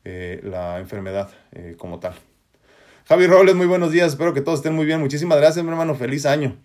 [0.04, 2.14] eh, la enfermedad eh, como tal.
[3.08, 4.10] Javi Robles, muy buenos días.
[4.10, 5.00] Espero que todos estén muy bien.
[5.00, 5.94] Muchísimas gracias, mi hermano.
[5.94, 6.56] Feliz año.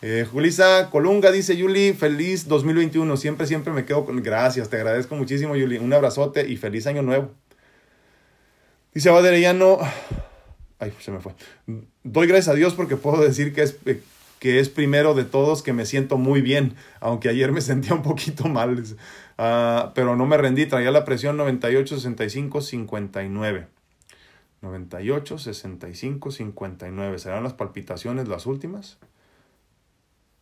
[0.00, 3.16] Eh, Julisa Colunga dice, Yuli, feliz 2021.
[3.16, 4.22] Siempre, siempre me quedo con...
[4.22, 5.78] Gracias, te agradezco muchísimo, Yuli.
[5.78, 7.32] Un abrazote y feliz año nuevo.
[8.94, 9.24] Dice Abad
[10.80, 11.34] Ay, se me fue.
[12.04, 13.76] Doy gracias a Dios porque puedo decir que es,
[14.38, 18.02] que es primero de todos, que me siento muy bien, aunque ayer me sentía un
[18.02, 23.66] poquito mal, uh, pero no me rendí, traía la presión 98, 65, 59.
[24.60, 27.18] 98, 65, 59.
[27.18, 28.98] ¿Serán las palpitaciones las últimas?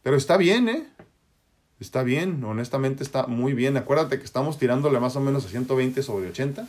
[0.03, 0.87] Pero está bien, ¿eh?
[1.81, 3.77] Está bien, honestamente está muy bien.
[3.77, 6.67] Acuérdate que estamos tirándole más o menos a 120 sobre 80,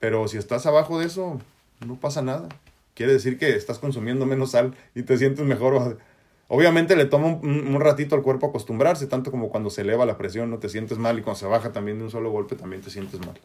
[0.00, 1.38] pero si estás abajo de eso,
[1.86, 2.48] no pasa nada.
[2.94, 5.98] Quiere decir que estás consumiendo menos sal y te sientes mejor.
[6.48, 10.50] Obviamente le toma un, ratito al cuerpo acostumbrarse, tanto como cuando se eleva la presión,
[10.50, 12.90] no te sientes mal y cuando se baja también de un solo golpe también te
[12.90, 13.38] sientes mal.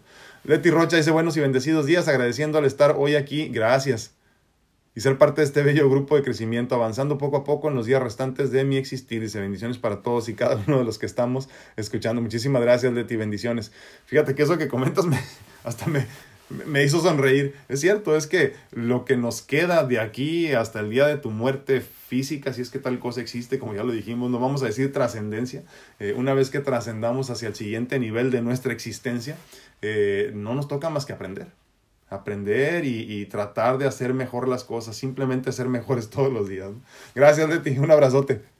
[0.44, 4.16] Leti Rocha dice buenos y bendecidos días, agradeciendo al estar hoy aquí, gracias.
[4.96, 7.86] Y ser parte de este bello grupo de crecimiento, avanzando poco a poco en los
[7.86, 9.22] días restantes de mi existir.
[9.22, 12.22] Dice bendiciones para todos y cada uno de los que estamos escuchando.
[12.22, 13.72] Muchísimas gracias, Leti, bendiciones.
[14.06, 15.20] Fíjate que eso que comentas me,
[15.64, 16.08] hasta me,
[16.50, 17.56] me hizo sonreír.
[17.70, 21.32] Es cierto, es que lo que nos queda de aquí hasta el día de tu
[21.32, 24.68] muerte física, si es que tal cosa existe, como ya lo dijimos, no vamos a
[24.68, 25.64] decir trascendencia.
[26.00, 29.38] Eh, una vez que trascendamos hacia el siguiente nivel de nuestra existencia,
[29.82, 31.48] eh, no nos toca más que aprender.
[32.10, 36.70] Aprender y, tratar de hacer mejor las cosas, simplemente ser mejores todos los días.
[37.16, 38.55] Gracias, Leti, un abrazote.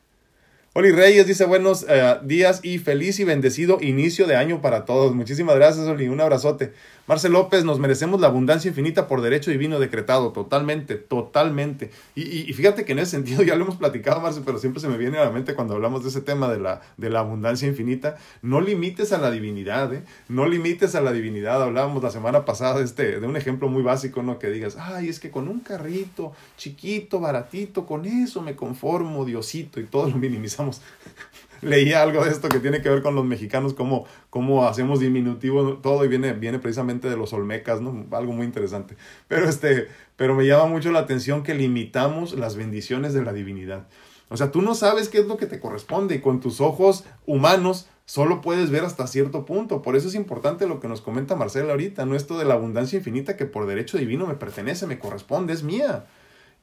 [0.78, 5.16] Oli Reyes dice buenos eh, días y feliz y bendecido inicio de año para todos.
[5.16, 6.10] Muchísimas gracias, Oli.
[6.10, 6.74] Un abrazote.
[7.08, 10.34] Marcel López, nos merecemos la abundancia infinita por derecho divino decretado.
[10.34, 11.92] Totalmente, totalmente.
[12.14, 14.98] Y, fíjate que en ese sentido ya lo hemos platicado, Marcel, pero siempre se me
[14.98, 18.18] viene a la mente cuando hablamos de ese tema de la, de la abundancia infinita.
[18.42, 20.04] No limites a la divinidad, ¿eh?
[20.28, 21.64] No limites a la divinidad.
[21.64, 24.40] Hablábamos la semana pasada de, este, de un ejemplo muy básico, ¿no?
[24.40, 29.80] Que digas, ay, es que con un carrito chiquito, baratito, con eso me conformo, Diosito,
[29.80, 30.65] y todo lo minimizamos
[31.62, 35.78] Leía algo de esto que tiene que ver con los mexicanos, cómo, cómo hacemos diminutivo
[35.78, 37.80] todo y viene, viene precisamente de los olmecas.
[38.12, 38.96] Algo muy interesante.
[39.28, 43.88] Pero, este, pero me llama mucho la atención que limitamos las bendiciones de la divinidad.
[44.30, 47.04] O sea, tú no sabes qué es lo que te corresponde y con tus ojos
[47.26, 49.82] humanos solo puedes ver hasta cierto punto.
[49.82, 52.98] Por eso es importante lo que nos comenta Marcela ahorita, no esto de la abundancia
[52.98, 56.06] infinita que por derecho divino me pertenece, me corresponde, es mía.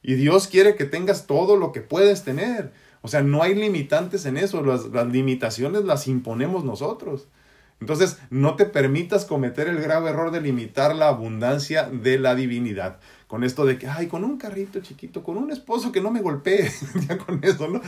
[0.01, 2.73] Y Dios quiere que tengas todo lo que puedes tener.
[3.03, 7.27] O sea, no hay limitantes en eso, las, limitaciones las imponemos nosotros.
[7.81, 12.99] Entonces, no te permitas cometer el grave error de limitar la abundancia de la divinidad.
[13.27, 16.21] Con esto de que, ay, con un carrito chiquito, con un esposo que no me
[16.21, 16.71] golpee,
[17.09, 17.81] ya con eso, ¿no?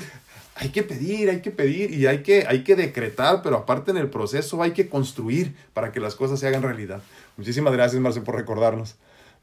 [0.56, 3.98] Hay que pedir, hay que pedir y hay que, hay que decretar, pero aparte en
[3.98, 7.02] el proceso hay que construir para que las cosas se hagan realidad.
[7.38, 8.96] Muchísimas gracias, Marce, por recordarnos.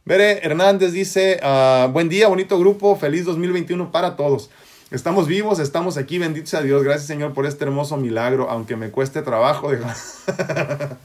[0.05, 4.51] Bere Hernández dice, ah, buen día, bonito grupo, feliz 2021 para todos.
[4.93, 6.83] Estamos vivos, estamos aquí, bendito sea Dios.
[6.83, 9.97] Gracias Señor por este hermoso milagro, aunque me cueste trabajo dejar...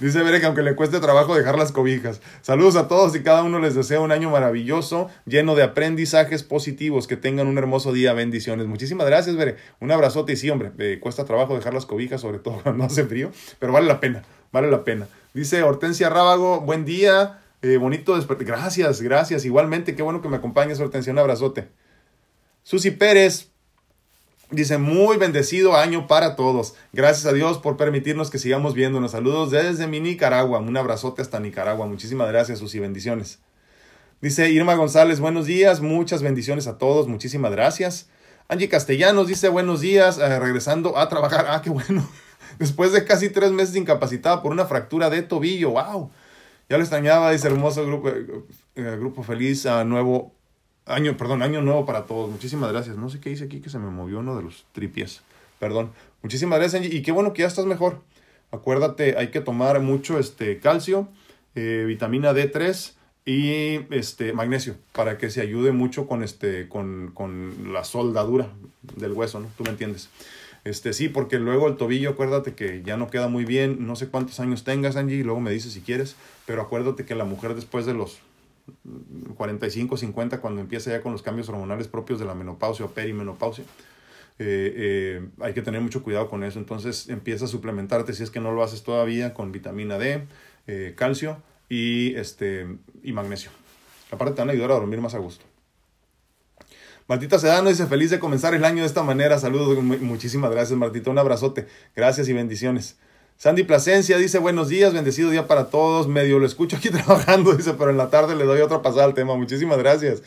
[0.00, 2.20] Dice Bere que aunque le cueste trabajo dejar las cobijas.
[2.42, 7.08] Saludos a todos y cada uno les deseo un año maravilloso, lleno de aprendizajes positivos.
[7.08, 8.12] Que tengan un hermoso día.
[8.12, 8.66] Bendiciones.
[8.68, 9.56] Muchísimas gracias, Bere.
[9.80, 13.04] Un abrazote y sí, hombre, eh, cuesta trabajo dejar las cobijas, sobre todo cuando hace
[13.06, 15.08] frío, pero vale la pena, vale la pena.
[15.34, 18.46] Dice Hortensia Rábago, buen día, eh, bonito despertar.
[18.46, 19.44] Gracias, gracias.
[19.44, 21.12] Igualmente, qué bueno que me acompañes, Hortensia.
[21.12, 21.66] Un abrazote.
[22.66, 23.52] Susi Pérez
[24.50, 26.74] dice, muy bendecido año para todos.
[26.92, 29.12] Gracias a Dios por permitirnos que sigamos viéndonos.
[29.12, 30.58] Saludos desde mi Nicaragua.
[30.58, 31.86] Un abrazote hasta Nicaragua.
[31.86, 32.80] Muchísimas gracias, Susi.
[32.80, 33.38] Bendiciones.
[34.20, 35.80] Dice Irma González, buenos días.
[35.80, 37.06] Muchas bendiciones a todos.
[37.06, 38.08] Muchísimas gracias.
[38.48, 40.18] Angie Castellanos dice, buenos días.
[40.18, 41.46] Eh, regresando a trabajar.
[41.48, 42.04] Ah, qué bueno.
[42.58, 45.70] Después de casi tres meses incapacitada por una fractura de tobillo.
[45.70, 46.10] ¡Wow!
[46.68, 48.26] Ya lo extrañaba, dice hermoso grupo, eh,
[48.74, 50.35] eh, grupo feliz, a nuevo
[50.86, 52.30] Año, perdón, año nuevo para todos.
[52.30, 52.96] Muchísimas gracias.
[52.96, 55.22] No sé qué dice aquí que se me movió uno de los tripies.
[55.58, 55.90] Perdón.
[56.22, 58.00] Muchísimas gracias, Y qué bueno que ya estás mejor.
[58.52, 61.08] Acuérdate, hay que tomar mucho este calcio,
[61.54, 62.92] eh, vitamina D3
[63.24, 68.48] y este magnesio para que se ayude mucho con este con, con, la soldadura
[68.96, 69.48] del hueso, ¿no?
[69.58, 70.08] Tú me entiendes.
[70.64, 74.08] Este sí, porque luego el tobillo, acuérdate que ya no queda muy bien, no sé
[74.08, 77.54] cuántos años tengas, Angie, y luego me dices si quieres, pero acuérdate que la mujer
[77.54, 78.18] después de los
[79.36, 83.64] 45, 50, cuando empieza ya con los cambios hormonales propios de la menopausia o perimenopausia.
[84.38, 86.58] Eh, eh, hay que tener mucho cuidado con eso.
[86.58, 90.26] Entonces empieza a suplementarte si es que no lo haces todavía con vitamina D,
[90.66, 92.66] eh, calcio y, este,
[93.02, 93.50] y magnesio.
[94.10, 95.44] Aparte te van a ayudar a dormir más a gusto.
[97.08, 99.38] Martita Sedano dice feliz de comenzar el año de esta manera.
[99.38, 101.10] Saludos, muchísimas gracias Martita.
[101.10, 101.66] Un abrazote.
[101.94, 102.98] Gracias y bendiciones.
[103.36, 106.08] Sandy Plasencia dice buenos días, bendecido día para todos.
[106.08, 109.14] Medio lo escucho aquí trabajando, dice, pero en la tarde le doy otra pasada al
[109.14, 109.36] tema.
[109.36, 110.22] Muchísimas gracias.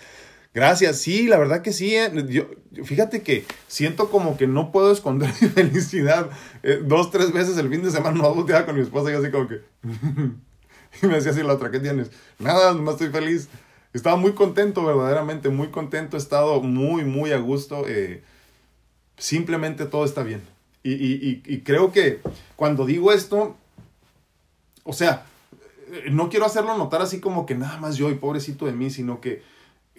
[0.53, 1.95] Gracias, sí, la verdad que sí.
[1.95, 2.11] Eh.
[2.27, 2.45] Yo,
[2.83, 6.29] fíjate que siento como que no puedo esconder mi felicidad.
[6.61, 9.31] Eh, dos, tres veces el fin de semana no volteaba con mi esposa y así
[9.31, 9.61] como que...
[11.01, 12.11] y me decía así la otra, ¿qué tienes?
[12.37, 13.49] Nada, no estoy feliz.
[13.91, 16.15] Estaba muy contento, verdaderamente, muy contento.
[16.15, 17.85] He estado muy, muy a gusto.
[17.87, 18.21] Eh,
[19.17, 20.41] simplemente todo está bien.
[20.81, 22.21] Y, y, y, creo que
[22.55, 23.57] cuando digo esto,
[24.83, 25.25] o sea,
[26.11, 29.19] no quiero hacerlo notar así como que nada más yo y pobrecito de mí, sino
[29.19, 29.43] que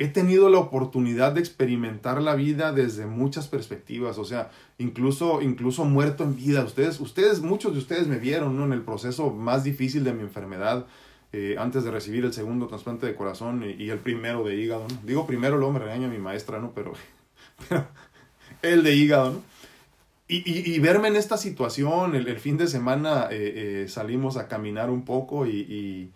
[0.01, 5.85] he tenido la oportunidad de experimentar la vida desde muchas perspectivas, o sea, incluso, incluso
[5.85, 6.65] muerto en vida.
[6.65, 8.65] Ustedes, ustedes, muchos de ustedes me vieron ¿no?
[8.65, 10.87] en el proceso más difícil de mi enfermedad,
[11.33, 14.87] eh, antes de recibir el segundo trasplante de corazón y, el primero de hígado.
[15.05, 16.73] Digo primero, luego me regaña mi maestra, ¿no?
[16.75, 16.95] Pero,
[18.63, 19.43] el de hígado, ¿no?
[20.33, 24.89] Y, y, verme en esta situación, el, fin de semana eh, eh, salimos a caminar
[24.89, 26.13] un poco y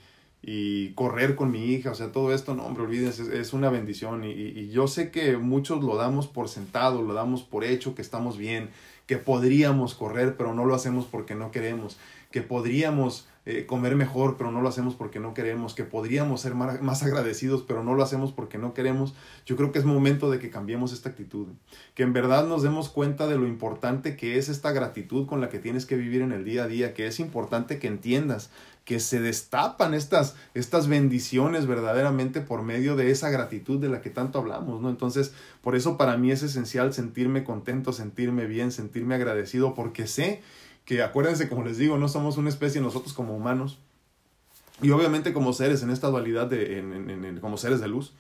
[0.46, 4.24] y correr con mi hija, o sea, todo esto, no, hombre, olvídense, es, una bendición.
[4.24, 8.02] Y, y, yo sé que muchos lo damos por sentado, lo damos por hecho, que
[8.02, 8.68] estamos bien,
[9.06, 11.96] que podríamos correr, pero no lo hacemos porque no queremos,
[12.34, 16.56] que podríamos eh, comer mejor, pero no lo hacemos porque no queremos, que podríamos ser
[16.56, 19.14] más, agradecidos, pero no lo hacemos porque no queremos,
[19.46, 21.46] yo creo que es momento de que cambiemos esta actitud,
[21.94, 25.48] que en verdad nos demos cuenta de lo importante que es esta gratitud con la
[25.48, 28.50] que tienes que vivir en el día a día, que es importante que entiendas
[28.84, 34.10] que se destapan estas, estas bendiciones verdaderamente por medio de esa gratitud de la que
[34.10, 34.90] tanto hablamos, ¿no?
[34.90, 40.42] Entonces, por eso para mí es esencial sentirme contento, sentirme bien, sentirme agradecido, porque sé
[40.84, 43.78] que acuérdense, como les digo, no somos una especie nosotros como humanos,
[44.82, 48.12] y obviamente como seres en esta dualidad de, en, como seres de luz,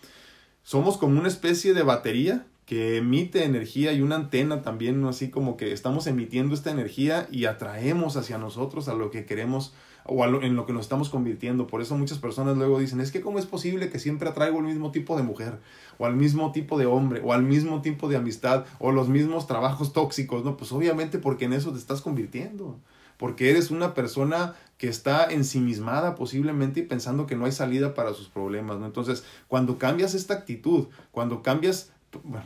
[0.62, 5.56] somos como una especie de batería que emite energía y una antena también, así como
[5.56, 9.74] que estamos emitiendo esta energía y atraemos hacia nosotros a lo que queremos
[10.06, 11.66] o en lo que nos estamos convirtiendo.
[11.66, 14.64] Por eso muchas personas luego dicen, es que cómo es posible que siempre atraigo el
[14.64, 15.58] mismo tipo de mujer,
[15.98, 19.46] o al mismo tipo de hombre, o al mismo tipo de amistad, o los mismos
[19.46, 20.56] trabajos tóxicos, ¿no?
[20.56, 22.78] Pues obviamente porque en eso te estás convirtiendo,
[23.16, 28.12] porque eres una persona que está ensimismada posiblemente y pensando que no hay salida para
[28.12, 28.86] sus problemas, ¿no?
[28.86, 31.92] Entonces, cuando cambias esta actitud, cuando cambias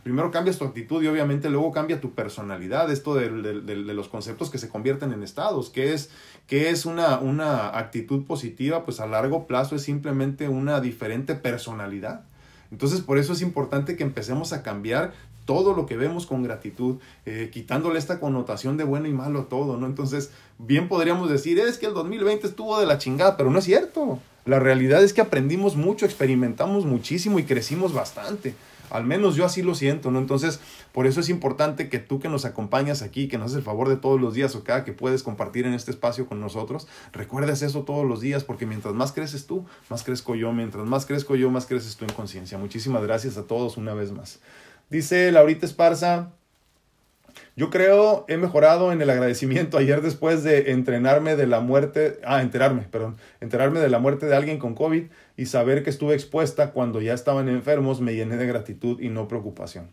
[0.03, 4.59] primero cambias tu actitud y obviamente luego cambia tu personalidad, esto de, los conceptos que
[4.59, 6.11] se convierten en estados, que es,
[6.49, 12.23] que es una, una actitud positiva, pues a largo plazo es simplemente una diferente personalidad.
[12.73, 15.13] Entonces por eso es importante que empecemos a cambiar
[15.45, 19.79] todo lo que vemos con gratitud, eh, quitándole esta connotación de bueno y malo todo,
[19.79, 19.87] ¿no?
[19.87, 23.65] Entonces, bien podríamos decir, es que el 2020 estuvo de la chingada, pero no es
[23.65, 24.19] cierto.
[24.45, 28.55] La realidad es que aprendimos mucho, experimentamos muchísimo y crecimos bastante.
[28.91, 30.19] Al menos yo así lo siento, ¿no?
[30.19, 30.61] Entonces,
[30.93, 33.89] por eso es importante que tú que nos acompañas aquí, que nos haces el favor
[33.89, 37.63] de todos los días o cada que puedes compartir en este espacio con nosotros, recuerdes
[37.63, 41.37] eso todos los días, porque mientras más creces tú, más crezco yo, mientras más crezco
[41.37, 42.59] yo, más creces tú en conciencia.
[42.59, 44.41] Muchísimas gracias a todos una vez más.
[44.91, 46.31] Dice Laurita Esparza,
[47.57, 52.41] yo creo he mejorado en el agradecimiento ayer después de entrenarme de la muerte, ah,
[52.41, 55.05] enterarme, perdón, enterarme de la muerte de alguien con COVID
[55.39, 59.29] y saber que estuve expuesta cuando ya estaban enfermos me llené de gratitud y no
[59.29, 59.89] preocupación.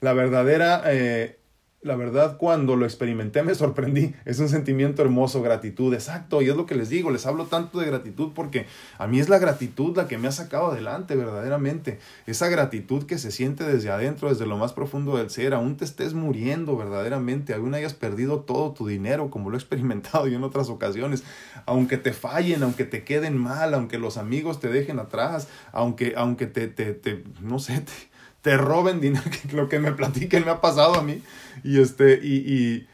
[0.00, 1.39] La verdadera eh,
[1.82, 4.14] la verdad, cuando lo experimenté me sorprendí.
[4.26, 6.42] Es un sentimiento hermoso, gratitud, exacto.
[6.42, 8.66] Y es lo que les digo, les hablo tanto de gratitud porque
[8.98, 11.98] a mí es la gratitud la que me ha sacado adelante verdaderamente.
[12.26, 15.54] Esa gratitud que se siente desde adentro, desde lo más profundo del ser.
[15.54, 20.26] Aún te estés muriendo verdaderamente, aún hayas perdido todo tu dinero, como lo he experimentado
[20.26, 21.24] yo en otras ocasiones.
[21.64, 26.46] Aunque te fallen, aunque te queden mal, aunque los amigos te dejen atrás, aunque, aunque
[26.46, 28.09] te, te, te no sé, te,
[28.42, 31.22] te roben dinero, lo que me platiquen me ha pasado a mí.
[31.64, 32.88] Y, este, y, y,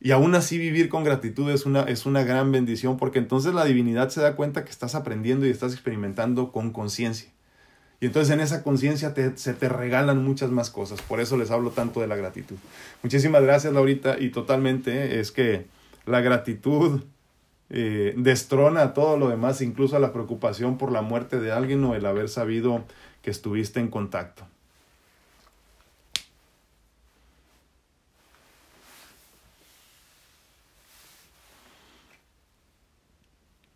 [0.00, 3.64] y aún así vivir con gratitud es una, es una gran bendición porque entonces la
[3.64, 7.30] divinidad se da cuenta que estás aprendiendo y estás experimentando con conciencia.
[8.00, 11.02] Y entonces en esa conciencia se te regalan muchas más cosas.
[11.02, 12.56] Por eso les hablo tanto de la gratitud.
[13.02, 14.16] Muchísimas gracias, Laurita.
[14.20, 15.66] Y totalmente es que
[16.06, 17.02] la gratitud
[17.70, 22.06] eh, destrona todo lo demás, incluso la preocupación por la muerte de alguien o el
[22.06, 22.84] haber sabido
[23.20, 24.46] que estuviste en contacto.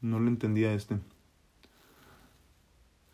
[0.02, 0.96] No lo entendía este.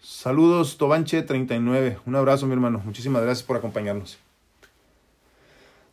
[0.01, 1.99] Saludos, Tobanche39.
[2.07, 2.81] Un abrazo, mi hermano.
[2.85, 4.19] Muchísimas gracias por acompañarnos.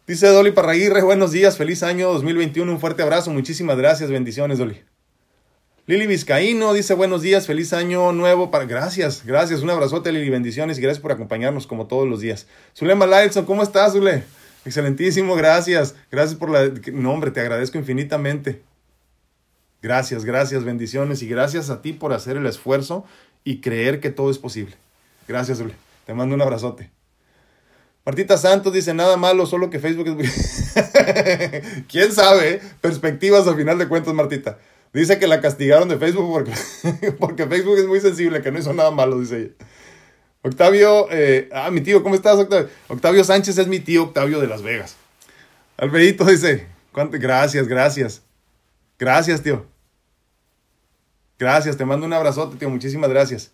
[0.08, 4.84] Dice Dolly Parraguirre, buenos días, feliz año 2021, un fuerte abrazo, muchísimas gracias, bendiciones, Dolly.
[5.88, 8.66] Lili Vizcaíno dice buenos días, feliz año nuevo para...
[8.66, 12.46] Gracias, gracias, un abrazote Lili, bendiciones y gracias por acompañarnos como todos los días.
[12.78, 14.26] Zulema Lailson, ¿cómo estás, Zule?
[14.64, 16.72] Excelentísimo, gracias, gracias por la...
[16.94, 18.62] No, hombre, te agradezco infinitamente.
[19.82, 23.06] Gracias, gracias, bendiciones y gracias a ti por hacer el esfuerzo
[23.44, 24.76] y creer que todo es posible.
[25.28, 25.62] Gracias.
[26.06, 26.92] Te mando un abrazote.
[28.06, 30.74] Martita Santos dice, nada malo, solo que Facebook es...
[31.88, 32.62] ¿Quién sabe?
[32.80, 34.60] Perspectivas al final de cuentas, Martita.
[34.94, 38.74] Dice que la castigaron de Facebook porque, porque Facebook es muy sensible, que no hizo
[38.74, 39.52] nada malo, dice ella.
[40.44, 42.70] Octavio, eh, ah, mi tío, ¿cómo estás, Octavio?
[42.88, 44.96] Octavio Sánchez es mi tío Octavio de Las Vegas.
[45.76, 48.22] Alfredito dice, gracias, gracias.
[48.98, 49.66] Gracias, tío.
[51.38, 52.70] Gracias, te mando un abrazote, tío.
[52.70, 53.52] Muchísimas gracias.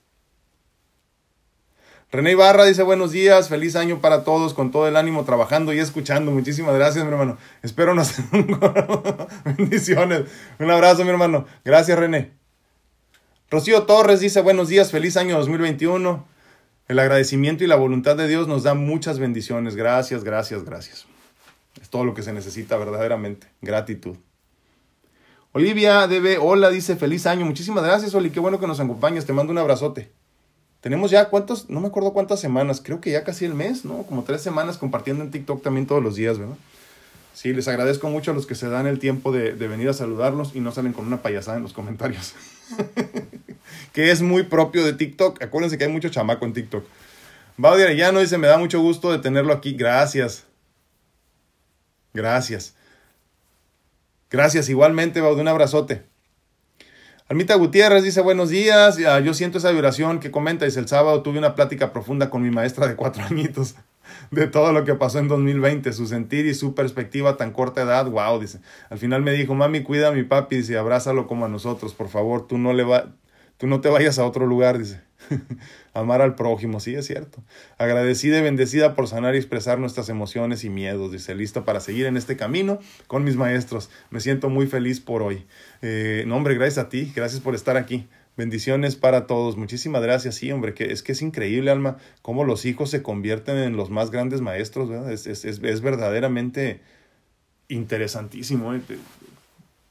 [2.12, 5.80] René Ibarra dice buenos días, feliz año para todos, con todo el ánimo trabajando y
[5.80, 6.30] escuchando.
[6.30, 7.38] Muchísimas gracias, mi hermano.
[7.64, 8.16] Espero nos
[9.58, 10.24] bendiciones.
[10.60, 11.46] Un abrazo, mi hermano.
[11.64, 12.34] Gracias, René.
[13.50, 16.28] Rocío Torres dice buenos días, feliz año 2021.
[16.90, 19.78] El agradecimiento y la voluntad de Dios nos da muchas bendiciones.
[19.78, 21.06] Gracias, gracias, gracias.
[21.82, 23.48] Es todo lo que se necesita verdaderamente.
[23.62, 24.18] Gratitud.
[25.54, 27.46] Olivia debe, hola, dice feliz año.
[27.46, 28.30] Muchísimas gracias, Oli.
[28.30, 29.26] Qué bueno que nos acompañas.
[29.26, 30.12] Te mando un abrazote.
[30.82, 34.02] Tenemos ya cuántos, no me acuerdo cuántas semanas, creo que ya casi el mes, ¿no?
[34.04, 36.56] Como tres semanas compartiendo en TikTok también todos los días, ¿verdad?
[37.36, 40.56] Sí, les agradezco mucho a los que se dan el tiempo de, venir a saludarlos
[40.56, 42.34] y no salen con una payasada en los comentarios.
[43.94, 45.42] que es muy propio de TikTok.
[45.44, 46.84] Acuérdense que hay mucho chamaco en TikTok.
[47.58, 49.74] Baudia Arellano dice, me da mucho gusto de tenerlo aquí.
[49.74, 50.46] Gracias.
[52.14, 52.76] Gracias.
[54.32, 54.70] Gracias.
[54.70, 56.04] Igualmente, Baudia, un abrazote.
[57.28, 61.40] Almita Gutiérrez dice buenos días, yo siento esa vibración que comenta, dice el sábado tuve
[61.40, 63.76] una plática profunda con mi maestra de cuatro añitos
[64.32, 67.84] de todo lo que pasó en 2020, su sentir y su perspectiva a tan corta
[67.84, 68.60] edad, wow, dice.
[68.90, 72.10] Al final me dijo, mami, cuida a mi papi, dice, abrázalo como a nosotros, por
[72.10, 73.14] favor, tú no le va,
[73.56, 75.02] tú no te vayas a otro lugar, dice.
[75.94, 77.44] Amar al prójimo, sí, es cierto.
[77.78, 81.12] Agradecida y bendecida por sanar y expresar nuestras emociones y miedos.
[81.12, 83.90] Dice, lista para seguir en este camino con mis maestros.
[84.10, 85.46] Me siento muy feliz por hoy.
[85.82, 87.12] Eh, no, hombre, gracias a ti.
[87.16, 88.08] Gracias por estar aquí.
[88.38, 89.58] Bendiciones para todos.
[89.58, 90.36] Muchísimas gracias.
[90.36, 93.90] Sí, hombre, que es que es increíble, Alma, cómo los hijos se convierten en los
[93.90, 94.90] más grandes maestros.
[95.10, 96.82] Es, es, es, es verdaderamente
[97.68, 98.74] interesantísimo.
[98.74, 98.82] ¿eh?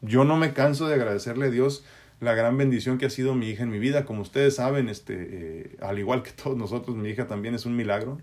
[0.00, 1.84] Yo no me canso de agradecerle a Dios
[2.20, 4.04] la gran bendición que ha sido mi hija en mi vida.
[4.04, 7.76] Como ustedes saben, este, eh, al igual que todos nosotros, mi hija también es un
[7.76, 8.18] milagro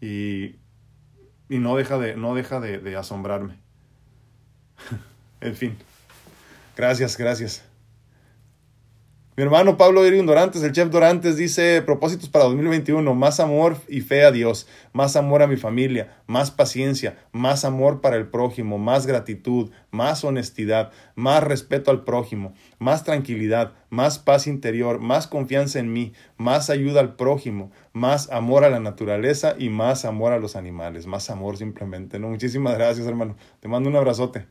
[0.00, 0.56] y,
[1.48, 3.58] y no deja de, no deja de, de asombrarme.
[5.40, 5.76] en fin,
[6.76, 7.71] gracias, gracias.
[9.34, 14.02] Mi hermano Pablo Irion Dorantes, el chef Dorantes, dice propósitos para 2021, más amor y
[14.02, 18.76] fe a Dios, más amor a mi familia, más paciencia, más amor para el prójimo,
[18.76, 25.78] más gratitud, más honestidad, más respeto al prójimo, más tranquilidad, más paz interior, más confianza
[25.78, 30.38] en mí, más ayuda al prójimo, más amor a la naturaleza y más amor a
[30.38, 32.18] los animales, más amor simplemente.
[32.18, 32.28] ¿no?
[32.28, 33.36] Muchísimas gracias, hermano.
[33.60, 34.46] Te mando un abrazote.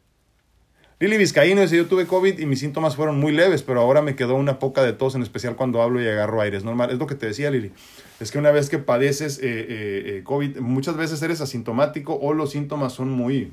[1.01, 4.15] Lili Vizcaíno dice, yo tuve COVID y mis síntomas fueron muy leves, pero ahora me
[4.15, 6.57] quedó una poca de tos, en especial cuando hablo y agarro aire.
[6.57, 7.71] Es normal, es lo que te decía Lili.
[8.19, 9.67] Es que una vez que padeces eh, eh,
[10.05, 13.51] eh, COVID, muchas veces eres asintomático o los síntomas son muy,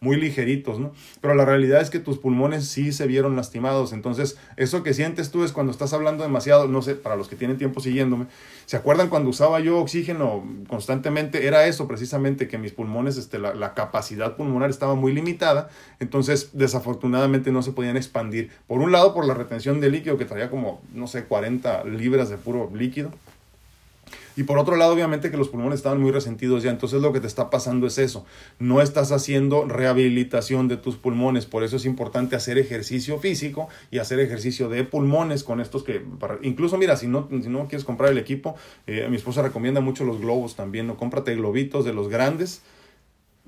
[0.00, 0.92] muy ligeritos, ¿no?
[1.20, 3.92] Pero la realidad es que tus pulmones sí se vieron lastimados.
[3.92, 7.36] Entonces, eso que sientes tú es cuando estás hablando demasiado, no sé, para los que
[7.36, 8.26] tienen tiempo siguiéndome,
[8.66, 11.46] ¿se acuerdan cuando usaba yo oxígeno constantemente?
[11.46, 15.68] Era eso precisamente, que mis pulmones, este, la, la capacidad pulmonar estaba muy limitada,
[15.98, 18.50] entonces desafortunadamente no se podían expandir.
[18.66, 22.28] Por un lado, por la retención de líquido, que traía como, no sé, 40 libras
[22.28, 23.10] de puro líquido.
[24.38, 27.18] Y por otro lado, obviamente que los pulmones estaban muy resentidos ya, entonces lo que
[27.18, 28.24] te está pasando es eso,
[28.60, 33.98] no estás haciendo rehabilitación de tus pulmones, por eso es importante hacer ejercicio físico y
[33.98, 36.04] hacer ejercicio de pulmones con estos que,
[36.42, 38.54] incluso mira, si no, si no quieres comprar el equipo,
[38.86, 42.62] eh, mi esposa recomienda mucho los globos también, no cómprate globitos de los grandes,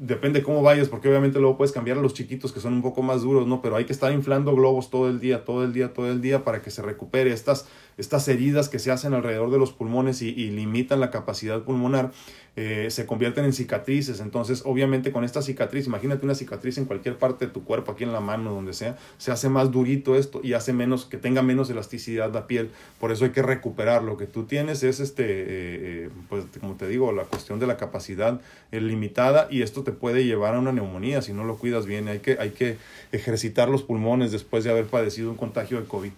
[0.00, 3.02] depende cómo vayas, porque obviamente luego puedes cambiar a los chiquitos que son un poco
[3.02, 3.60] más duros, ¿no?
[3.60, 6.42] Pero hay que estar inflando globos todo el día, todo el día, todo el día
[6.42, 7.66] para que se recupere estas,
[7.98, 12.12] estas heridas que se hacen alrededor de los pulmones y, limitan la capacidad pulmonar.
[12.56, 14.20] Eh, se convierten en cicatrices.
[14.20, 18.04] Entonces, obviamente con esta cicatriz, imagínate una cicatriz en cualquier parte de tu cuerpo, aquí
[18.04, 21.42] en la mano, donde sea, se hace más durito esto y hace menos, que tenga
[21.42, 22.70] menos elasticidad la piel.
[22.98, 24.02] Por eso hay que recuperar.
[24.02, 27.66] Lo que tú tienes es, este, eh, eh, pues como te digo, la cuestión de
[27.66, 28.40] la capacidad
[28.72, 32.08] limitada y esto te puede llevar a una neumonía si no lo cuidas bien.
[32.08, 32.76] Hay que, hay que
[33.12, 36.12] ejercitar los pulmones después de haber padecido un contagio de COVID.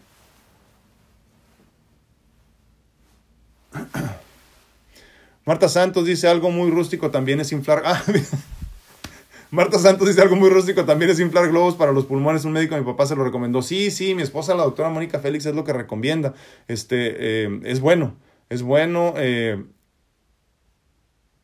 [5.45, 7.83] Marta Santos dice algo muy rústico también es inflar.
[7.93, 8.03] Ah,
[9.51, 12.47] Marta Santos dice algo muy rústico también es inflar globos para los pulmones.
[12.47, 13.61] Un médico, mi papá se lo recomendó.
[13.61, 16.33] Sí, sí, mi esposa, la doctora Mónica Félix, es lo que recomienda.
[16.69, 18.17] Este, eh, es bueno,
[18.49, 19.13] es bueno.
[19.19, 19.63] Eh.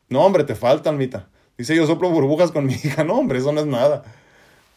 [0.09, 1.29] No, hombre, te falta, Almita.
[1.59, 3.03] Dice, yo soplo burbujas con mi hija.
[3.03, 4.03] No, hombre, eso no es nada.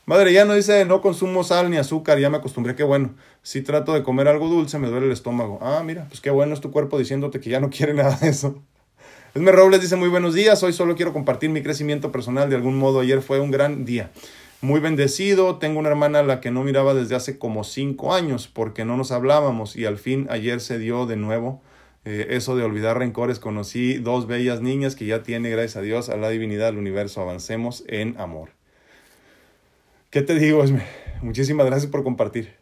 [0.05, 3.14] Madre, ya no dice, no consumo sal ni azúcar, ya me acostumbré, qué bueno.
[3.45, 5.61] Si trato de comer algo dulce, me duele el estómago.
[5.62, 8.30] Ah, mira, pues qué bueno es tu cuerpo diciéndote que ya no quiere nada de
[8.30, 8.61] eso.
[9.33, 12.76] Esme Robles dice muy buenos días, hoy solo quiero compartir mi crecimiento personal de algún
[12.76, 14.11] modo, ayer fue un gran día.
[14.61, 18.49] Muy bendecido, tengo una hermana a la que no miraba desde hace como cinco años
[18.53, 21.62] porque no nos hablábamos y al fin ayer se dio de nuevo
[22.05, 23.38] eh, eso de olvidar rencores.
[23.38, 27.20] Conocí dos bellas niñas que ya tiene, gracias a Dios, a la divinidad del universo.
[27.20, 28.50] Avancemos en amor.
[30.11, 30.64] ¿Qué te digo?
[31.22, 32.55] Muchísimas gracias por compartir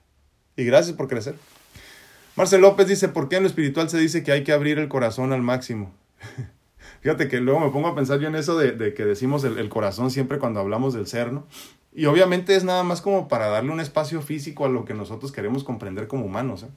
[0.56, 1.34] y gracias por crecer.
[2.36, 4.88] Marcel López dice, ¿por qué en lo espiritual se dice que hay que abrir el
[4.88, 5.92] corazón al máximo?
[7.00, 10.10] Fíjate que luego me pongo a pensar yo en eso de, que decimos el, corazón
[10.10, 11.46] siempre cuando hablamos del ser, ¿no?
[11.92, 15.32] Y obviamente es nada más como para darle un espacio físico a lo que nosotros
[15.32, 16.62] queremos comprender como humanos.
[16.62, 16.68] ¿eh?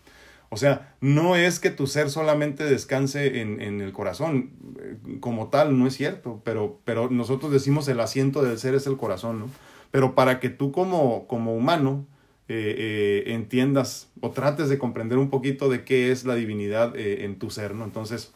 [0.53, 5.47] O sea, no es que tu ser solamente descanse en, en, el corazón, eh, como
[5.47, 9.39] tal, no es cierto, pero, pero nosotros decimos el asiento del ser es el corazón,
[9.39, 9.49] ¿no?
[9.89, 12.05] Pero para que tú como, como humano
[12.49, 17.39] eh, eh, entiendas o trates de comprender un poquito de qué es la divinidad en
[17.39, 17.83] tu ser, ¿no?
[17.83, 18.31] Entonces,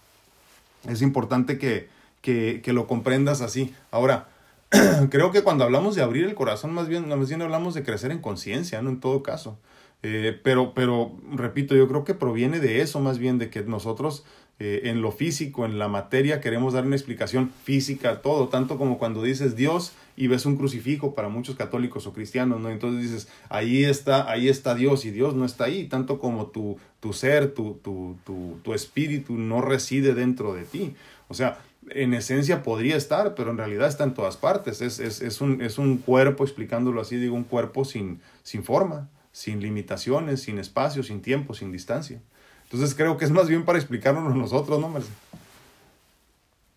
[0.89, 1.87] es importante que,
[2.21, 3.75] que, que lo comprendas así.
[3.91, 4.27] Ahora,
[5.11, 8.09] creo que cuando hablamos de abrir el corazón, más bien, más bien hablamos de crecer
[8.09, 8.89] en conciencia, ¿no?
[8.89, 9.59] En todo caso.
[10.01, 14.23] Pero, pero, repito, yo creo que proviene de eso, más bien de que nosotros
[14.59, 18.97] en lo físico, en la materia, queremos dar una explicación física a todo, tanto como
[18.97, 22.71] cuando dices Dios y ves un crucifijo para muchos católicos o cristianos, ¿no?
[22.71, 26.79] Entonces dices, ahí está, ahí está Dios y Dios no está ahí, tanto como tu,
[26.99, 30.95] tu ser, tu, tu, tu, tu espíritu no reside dentro de ti.
[31.27, 31.59] O sea,
[31.91, 34.81] en esencia podría estar, pero en realidad está en todas partes.
[34.81, 39.09] Es, es, es, un, es un cuerpo, explicándolo así, digo, un cuerpo sin, sin forma,
[39.37, 42.19] sin limitaciones, sin espacio, sin tiempo, sin distancia.
[42.63, 45.13] Entonces creo que es más bien para explicarnos nosotros, ¿no, Marcelo?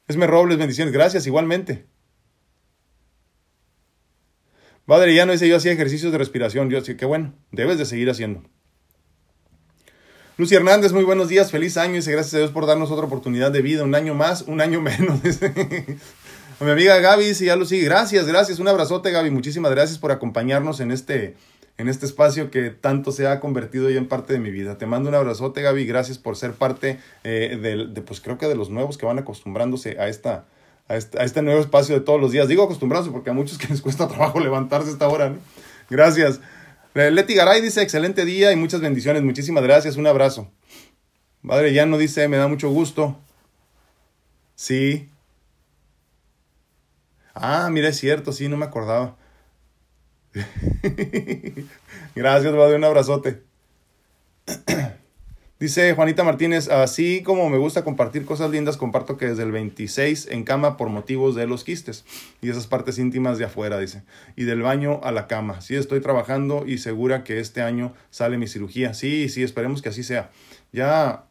[0.07, 0.93] Esme Robles, bendiciones.
[0.93, 1.87] Gracias, igualmente.
[4.85, 6.69] Padre, ya no dice yo hacía ejercicios de respiración.
[6.69, 8.43] Dios, qué bueno, debes de seguir haciendo.
[10.37, 13.51] Lucy Hernández, muy buenos días, feliz año y gracias a Dios por darnos otra oportunidad
[13.51, 15.21] de vida, un año más, un año menos.
[15.23, 20.13] a mi amiga Gaby, sí, ya Lucy, gracias, gracias, un abrazote Gaby, muchísimas gracias por
[20.13, 21.37] acompañarnos en este,
[21.81, 24.77] en este espacio que tanto se ha convertido ya en parte de mi vida.
[24.77, 28.55] Te mando un abrazote Gaby, gracias por ser parte eh, de, pues creo que de
[28.55, 30.45] los nuevos que van acostumbrándose a esta,
[30.89, 32.49] a este, nuevo espacio de todos los días.
[32.49, 35.31] Digo acostumbrarse porque a muchos que les cuesta trabajo levantarse a esta hora.
[35.31, 35.39] ¿no?
[35.89, 36.41] Gracias.
[36.95, 39.23] Eh, Leti Garay dice, excelente día y muchas bendiciones.
[39.23, 39.97] Muchísimas gracias.
[39.97, 40.51] Un abrazo.
[41.41, 43.19] Madre ya no dice, me da mucho gusto.
[44.55, 45.09] Sí.
[47.35, 49.17] Ah, mira, es cierto, sí, no me acordaba.
[52.15, 53.43] gracias, madre, un abrazote.
[55.61, 60.29] Dice Juanita Martínez, así como me gusta compartir cosas lindas, comparto que desde el 26
[60.31, 62.07] en cama por motivos de los quistes
[62.41, 64.03] y esas partes íntimas de afuera, dice.
[64.37, 65.61] Y del baño a la cama.
[65.61, 68.95] Sí, estoy trabajando y segura que este año sale mi cirugía.
[68.95, 70.31] Sí, sí, esperemos que así sea.
[70.73, 71.25] Ya,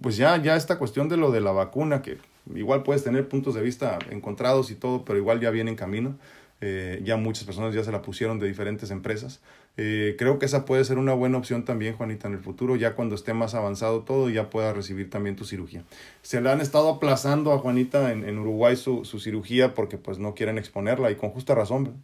[0.00, 2.18] pues ya, ya esta cuestión de lo de la vacuna, que
[2.56, 6.18] igual puedes tener puntos de vista encontrados y todo, pero igual ya viene en camino.
[6.60, 9.40] Eh, ya muchas personas ya se la pusieron de diferentes empresas.
[9.76, 12.94] Eh, creo que esa puede ser una buena opción también, Juanita, en el futuro, ya
[12.94, 15.84] cuando esté más avanzado todo, ya pueda recibir también tu cirugía.
[16.22, 20.18] Se le han estado aplazando a Juanita en, en Uruguay su, su, cirugía porque pues
[20.18, 22.02] no quieren exponerla y con justa razón.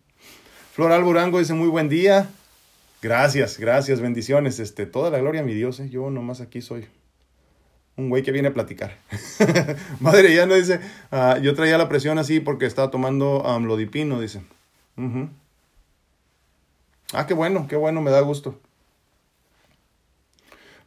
[0.73, 2.31] Floral Burango dice muy buen día.
[3.03, 4.61] Gracias, gracias, bendiciones.
[4.61, 5.91] Este, toda la gloria a mi Dios, ¿eh?
[5.91, 6.87] yo nomás aquí soy
[7.97, 8.97] un güey que viene a platicar.
[10.01, 10.81] Madre, ya no dice,
[11.13, 14.43] uh, yo traía la presión así porque estaba tomando amlodipino, dice.
[14.97, 15.29] Uh
[17.13, 18.59] Ah, qué bueno, qué bueno, me da gusto.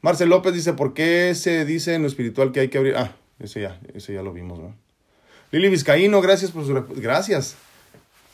[0.02, 2.96] Marcel López dice, ¿por qué se dice en lo espiritual que hay que abrir?
[2.98, 4.76] Ah, ese ya, ese ya lo vimos, ¿no?
[5.52, 6.74] Lili Vizcaíno, gracias por su...
[6.96, 7.56] Gracias.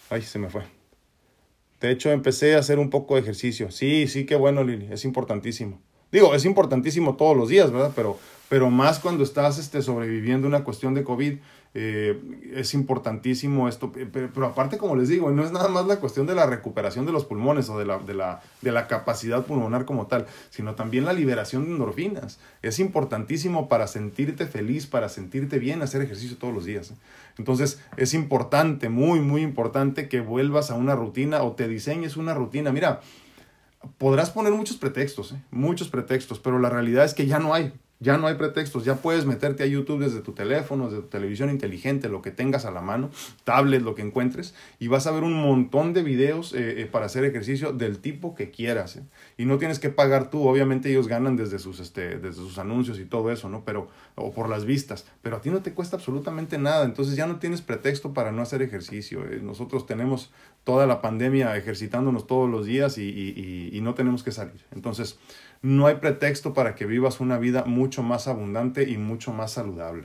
[0.10, 0.64] Ay, se me fue.
[1.82, 3.70] De hecho, empecé a hacer un poco de ejercicio.
[3.70, 5.80] Sí, sí, qué bueno, Lili, es importantísimo.
[6.14, 7.92] Digo, es importantísimo todos los días, ¿verdad?
[7.96, 11.40] Pero, pero más cuando estás este, sobreviviendo una cuestión de COVID,
[11.74, 12.22] eh,
[12.54, 16.36] es importantísimo esto, pero, aparte, como les digo, no es nada más la cuestión de
[16.36, 20.06] la recuperación de los pulmones o de la, de, la, de la capacidad pulmonar como
[20.06, 22.38] tal, sino también la liberación de endorfinas.
[22.62, 26.92] Es importantísimo para sentirte feliz, para sentirte bien, hacer ejercicio todos los días.
[26.92, 26.96] ¿eh?
[27.40, 32.36] Entonces, es importante, muy, muy importante que vuelvas a una rutina o te diseñes una
[32.36, 32.72] rutina.
[32.72, 33.02] Mira,
[33.98, 35.42] podrás poner muchos pretextos, ¿eh?
[35.52, 37.74] muchos pretextos, pero la realidad es que ya no hay.
[38.04, 41.50] Ya no hay pretextos, ya puedes meterte a YouTube desde tu teléfono, desde tu televisión
[41.50, 43.10] inteligente, lo que tengas a la mano,
[43.46, 47.06] tablet, lo que encuentres, y vas a ver un montón de videos eh, eh, para
[47.06, 48.98] hacer ejercicio del tipo que quieras.
[48.98, 49.04] ¿eh?
[49.38, 53.00] Y no tienes que pagar tú, obviamente ellos ganan desde sus, este, desde sus anuncios
[53.00, 53.64] y todo eso, ¿no?
[53.64, 57.26] Pero, o por las vistas, pero a ti no te cuesta absolutamente nada, entonces ya
[57.26, 59.24] no tienes pretexto para no hacer ejercicio.
[59.42, 60.30] Nosotros tenemos
[60.66, 64.62] toda la pandemia ejercitándonos todos los días y, y, y no tenemos que salir.
[64.72, 65.18] Entonces,
[65.64, 70.04] no hay pretexto para que vivas una vida mucho más abundante y mucho más saludable.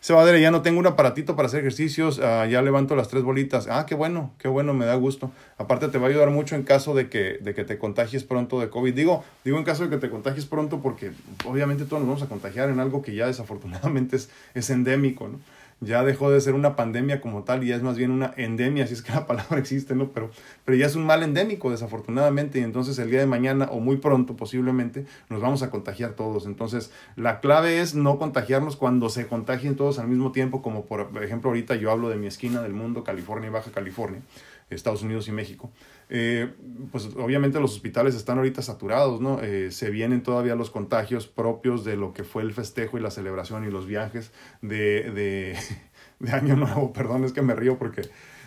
[0.00, 3.24] Se va ya no tengo un aparatito para hacer ejercicios, ah, ya levanto las tres
[3.24, 3.66] bolitas.
[3.68, 5.32] Ah, qué bueno, qué bueno, me da gusto.
[5.58, 8.60] Aparte te va a ayudar mucho en caso de que, de que te contagies pronto
[8.60, 8.94] de COVID.
[8.94, 11.10] Digo, digo en caso de que te contagies pronto porque
[11.44, 15.40] obviamente todos nos vamos a contagiar en algo que ya desafortunadamente es, es endémico, ¿no?
[15.80, 18.86] Ya dejó de ser una pandemia como tal y ya es más bien una endemia,
[18.86, 20.10] si es que la palabra existe, ¿no?
[20.10, 20.30] Pero,
[20.64, 23.96] pero ya es un mal endémico, desafortunadamente, y entonces el día de mañana o muy
[23.96, 26.46] pronto posiblemente nos vamos a contagiar todos.
[26.46, 31.22] Entonces, la clave es no contagiarnos cuando se contagien todos al mismo tiempo, como por
[31.22, 34.22] ejemplo ahorita yo hablo de mi esquina del mundo, California y Baja California,
[34.70, 35.70] Estados Unidos y México.
[36.08, 36.52] Eh,
[36.92, 39.40] pues obviamente los hospitales están ahorita saturados, ¿no?
[39.42, 43.10] Eh, se vienen todavía los contagios propios de lo que fue el festejo y la
[43.10, 44.30] celebración y los viajes
[44.62, 45.58] de, de,
[46.20, 46.92] de Año Nuevo.
[46.92, 48.02] Perdón, es que me río porque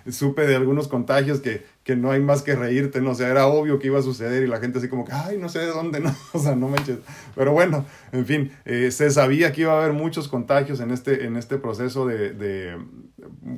[0.10, 3.12] supe de algunos contagios que, que no hay más que reírte, ¿no?
[3.12, 5.38] O sea, era obvio que iba a suceder y la gente así como que, ay,
[5.38, 6.16] no sé de dónde, ¿no?
[6.34, 7.00] O sea, no manches.
[7.36, 11.26] Pero bueno, en fin, eh, se sabía que iba a haber muchos contagios en este,
[11.26, 12.78] en este proceso de, de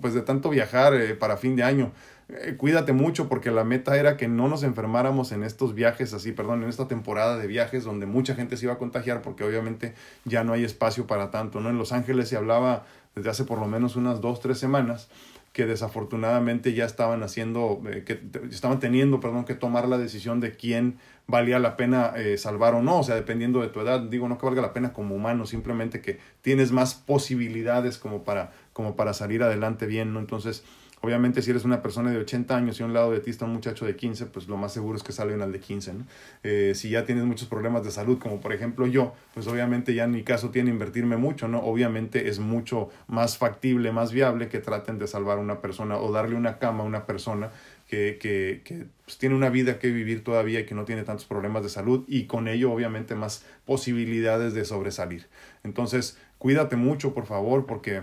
[0.01, 1.91] pues de tanto viajar para fin de año.
[2.33, 6.31] Eh, cuídate mucho porque la meta era que no nos enfermáramos en estos viajes así,
[6.31, 9.93] perdón, en esta temporada de viajes donde mucha gente se iba a contagiar porque obviamente
[10.23, 11.69] ya no hay espacio para tanto, ¿no?
[11.69, 15.09] En Los Ángeles se hablaba desde hace por lo menos unas dos, tres semanas
[15.51, 20.55] que desafortunadamente ya estaban haciendo, eh, que estaban teniendo, perdón, que tomar la decisión de
[20.55, 24.29] quién valía la pena eh, salvar o no, o sea, dependiendo de tu edad, digo,
[24.29, 28.95] no que valga la pena como humano, simplemente que tienes más posibilidades como para, como
[28.95, 30.19] para salir adelante bien, ¿no?
[30.19, 30.63] Entonces,
[31.03, 33.45] Obviamente, si eres una persona de 80 años y a un lado de ti está
[33.45, 35.93] un muchacho de 15, pues lo más seguro es que sale al de 15.
[35.93, 36.05] ¿no?
[36.43, 40.03] Eh, si ya tienes muchos problemas de salud, como por ejemplo yo, pues obviamente ya
[40.03, 41.59] en mi caso tiene invertirme mucho, ¿no?
[41.59, 46.11] Obviamente es mucho más factible, más viable que traten de salvar a una persona o
[46.11, 47.49] darle una cama a una persona
[47.87, 51.25] que, que, que pues, tiene una vida que vivir todavía y que no tiene tantos
[51.25, 55.27] problemas de salud y con ello obviamente más posibilidades de sobresalir.
[55.63, 58.01] Entonces, cuídate mucho, por favor, porque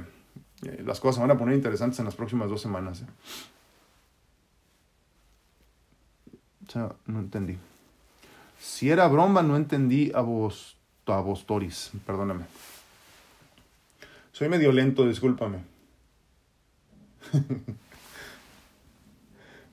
[0.62, 3.02] eh, las cosas se van a poner interesantes en las próximas dos semanas.
[3.02, 3.06] ¿eh?
[6.66, 7.56] O sea, no entendí.
[8.60, 11.92] Si era broma, no entendí a vos, a vos Toris.
[12.04, 12.44] Perdóname.
[14.32, 15.58] Soy medio lento, discúlpame.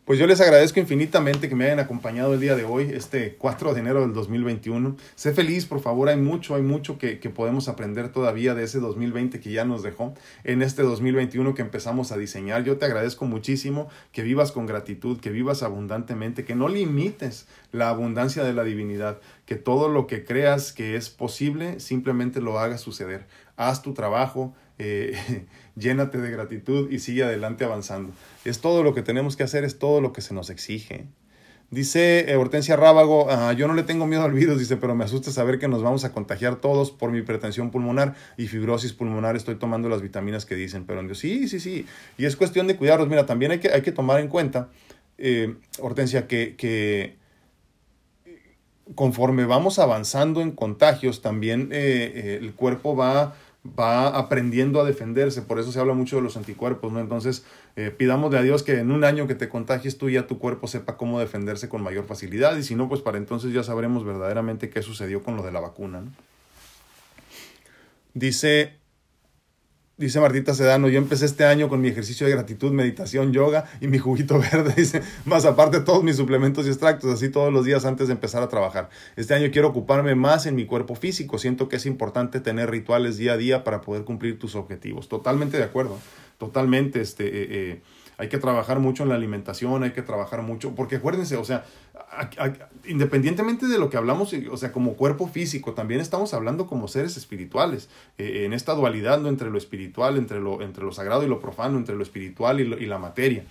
[0.06, 3.74] Pues yo les agradezco infinitamente que me hayan acompañado el día de hoy, este 4
[3.74, 4.95] de enero del 2021.
[5.16, 8.80] Sé feliz, por favor, hay mucho, hay mucho que, que, podemos aprender todavía de ese
[8.80, 12.64] 2020 que ya nos dejó, en este 2021 que empezamos a diseñar.
[12.64, 17.89] Yo te agradezco muchísimo que vivas con gratitud, que vivas abundantemente, que no limites la
[17.89, 22.82] abundancia de la divinidad, que todo lo que creas que es posible, simplemente lo hagas
[22.82, 23.26] suceder.
[23.58, 28.13] Haz tu trabajo, eh, llénate de gratitud y sigue adelante avanzando.
[28.43, 31.05] Es todo lo que tenemos que hacer, es todo lo que se nos exige.
[31.71, 35.03] Dice eh, Hortensia Rábago, ah, yo no le tengo miedo al virus, dice, pero me
[35.03, 39.36] asusta saber que nos vamos a contagiar todos por mi pretensión pulmonar y fibrosis pulmonar.
[39.36, 41.86] Estoy tomando las vitaminas que dicen, pero sí, sí, sí.
[42.17, 43.09] Y es cuestión de cuidarlos.
[43.09, 44.69] Mira, también hay que, hay que tomar en cuenta,
[45.17, 47.17] eh, Hortensia, que, que
[48.93, 53.34] conforme vamos avanzando en contagios, también el cuerpo va
[53.68, 56.99] va aprendiendo a defenderse, por eso se habla mucho de los anticuerpos, ¿no?
[56.99, 57.45] Entonces,
[57.76, 60.68] eh, pidámosle a Dios que en un año que te contagies tú ya tu cuerpo
[60.68, 64.70] sepa cómo defenderse con mayor facilidad y si no, pues para entonces ya sabremos verdaderamente
[64.70, 66.11] qué sucedió con lo de la vacuna, ¿no?
[68.13, 68.78] Dice
[69.98, 73.88] Dice Martita Sedano, yo empecé este año con mi ejercicio de gratitud, meditación, yoga y
[73.88, 77.86] mi juguito verde, dice, más aparte todos mis suplementos y extractos, así todos los días
[77.86, 78.89] antes de empezar a trabajar.
[79.16, 83.16] Este año quiero ocuparme más en mi cuerpo físico, siento que es importante tener rituales
[83.16, 85.08] día a día para poder cumplir tus objetivos.
[85.08, 85.98] Totalmente de acuerdo,
[86.38, 87.82] totalmente, este, eh, eh,
[88.18, 91.66] hay que trabajar mucho en la alimentación, hay que trabajar mucho, porque acuérdense, o sea,
[92.86, 97.18] independientemente de lo que hablamos, o sea, como cuerpo físico, también estamos hablando como seres
[97.18, 99.30] espirituales, eh, en esta dualidad ¿no?
[99.30, 102.63] entre lo espiritual, entre lo, entre lo sagrado y lo profano, entre lo espiritual y,
[102.63, 103.43] y la materia.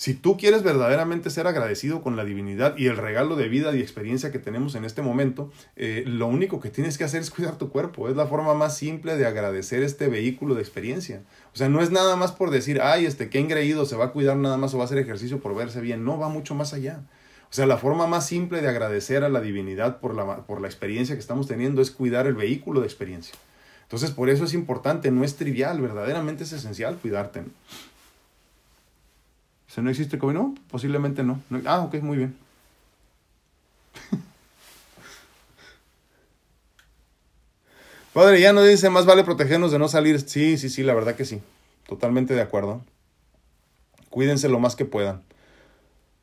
[0.00, 3.80] Si tú quieres verdaderamente ser agradecido con la divinidad y el regalo de vida y
[3.80, 7.58] experiencia que tenemos en este momento, eh, lo único que tienes que hacer es cuidar
[7.58, 8.08] tu cuerpo.
[8.08, 11.20] Es la forma más simple de agradecer este vehículo de experiencia.
[11.52, 14.12] O sea, no es nada más por decir, ay, este, qué engreído, se va a
[14.12, 16.02] cuidar nada más o va a hacer ejercicio por verse bien.
[16.02, 17.02] No, va mucho más allá.
[17.50, 20.68] O sea, la forma más simple de agradecer a la divinidad por la, por la
[20.68, 23.34] experiencia que estamos teniendo es cuidar el vehículo de experiencia.
[23.82, 27.42] Entonces, por eso es importante, no es trivial, verdaderamente es esencial cuidarte.
[29.72, 31.40] Si no existe COVID, no, posiblemente no.
[31.64, 32.34] Ah, ok, muy bien.
[38.12, 40.20] Padre, ya no dice, más vale protegernos de no salir.
[40.20, 41.40] Sí, sí, sí, la verdad que sí.
[41.86, 42.82] Totalmente de acuerdo.
[44.08, 45.22] Cuídense lo más que puedan.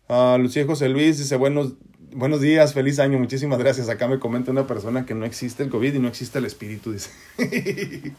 [0.09, 1.75] Uh, Lucía José Luis dice, buenos,
[2.11, 3.87] buenos días, feliz año, muchísimas gracias.
[3.87, 6.91] Acá me comenta una persona que no existe el COVID y no existe el espíritu,
[6.91, 7.11] dice.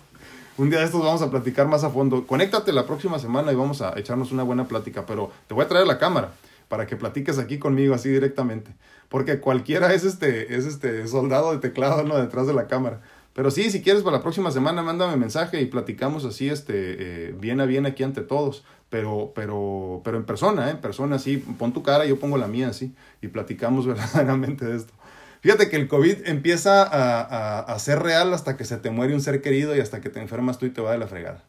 [0.59, 2.27] un día de estos vamos a platicar más a fondo.
[2.27, 5.69] Conéctate la próxima semana y vamos a echarnos una buena plática, pero te voy a
[5.69, 6.33] traer la cámara
[6.69, 8.73] para que platiques aquí conmigo así directamente.
[9.09, 12.17] Porque cualquiera es este, es este soldado de teclado ¿no?
[12.19, 13.01] detrás de la cámara.
[13.35, 17.35] Pero sí, si quieres para la próxima semana, mándame mensaje y platicamos así, este, eh,
[17.39, 18.65] bien a bien aquí ante todos.
[18.91, 20.71] Pero, pero, pero en persona, ¿eh?
[20.73, 21.37] En persona, sí.
[21.37, 22.95] Pon tu cara, yo pongo la mía, sí.
[23.23, 24.93] Y platicamos verdaderamente de esto.
[25.41, 29.21] Fíjate que el COVID empieza a, a, ser real hasta que se te muere un
[29.21, 31.45] ser querido y hasta que te enfermas tú y te va de la fregada.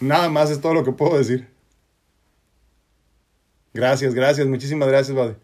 [0.00, 1.48] Nada más es todo lo que puedo decir.
[3.74, 5.36] Gracias, gracias, muchísimas gracias, Bade.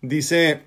[0.00, 0.62] Dice,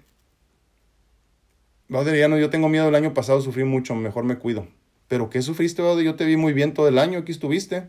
[1.89, 4.67] Bade, yo tengo miedo el año pasado, sufrí mucho, mejor me cuido.
[5.07, 6.03] ¿Pero qué sufriste, Bade?
[6.03, 7.87] Yo te vi muy bien todo el año, aquí estuviste.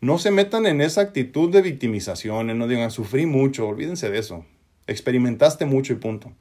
[0.00, 4.44] No se metan en esa actitud de victimización, no digan, sufrí mucho, olvídense de eso.
[4.86, 6.32] Experimentaste mucho y punto.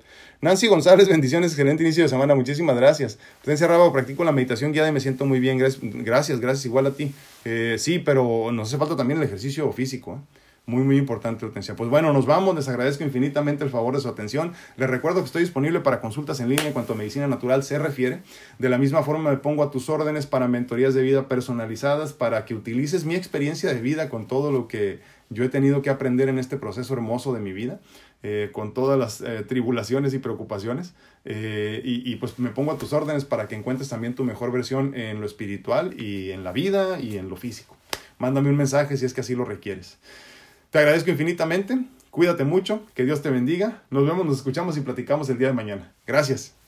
[0.41, 3.19] Nancy González, bendiciones, excelente inicio de semana, muchísimas gracias.
[3.43, 6.91] Presencia Raba, practico la meditación guiada y me siento muy bien, gracias, gracias, igual a
[6.91, 7.13] ti.
[7.45, 10.15] Eh, sí, pero nos hace falta también el ejercicio físico.
[10.15, 10.39] ¿eh?
[10.67, 11.75] Muy, muy importante, Hortensia.
[11.75, 12.55] Pues bueno, nos vamos.
[12.55, 14.53] Les agradezco infinitamente el favor de su atención.
[14.77, 17.79] Les recuerdo que estoy disponible para consultas en línea en cuanto a medicina natural se
[17.79, 18.21] refiere.
[18.59, 22.45] De la misma forma, me pongo a tus órdenes para mentorías de vida personalizadas, para
[22.45, 24.99] que utilices mi experiencia de vida con todo lo que
[25.31, 27.79] yo he tenido que aprender en este proceso hermoso de mi vida.
[28.23, 30.93] Eh, con todas las eh, tribulaciones y preocupaciones.
[31.25, 34.51] Eh, y, y, pues me pongo a tus órdenes para que encuentres también tu mejor
[34.51, 37.75] versión en lo espiritual y en la vida y en lo físico.
[38.19, 39.97] Mándame un mensaje si es que así lo requieres.
[40.69, 41.79] Te agradezco infinitamente.
[42.11, 42.85] Cuídate mucho.
[42.93, 43.81] Que Dios te bendiga.
[43.89, 45.91] Nos vemos, nos escuchamos y platicamos el día de mañana.
[46.05, 46.60] Gracias.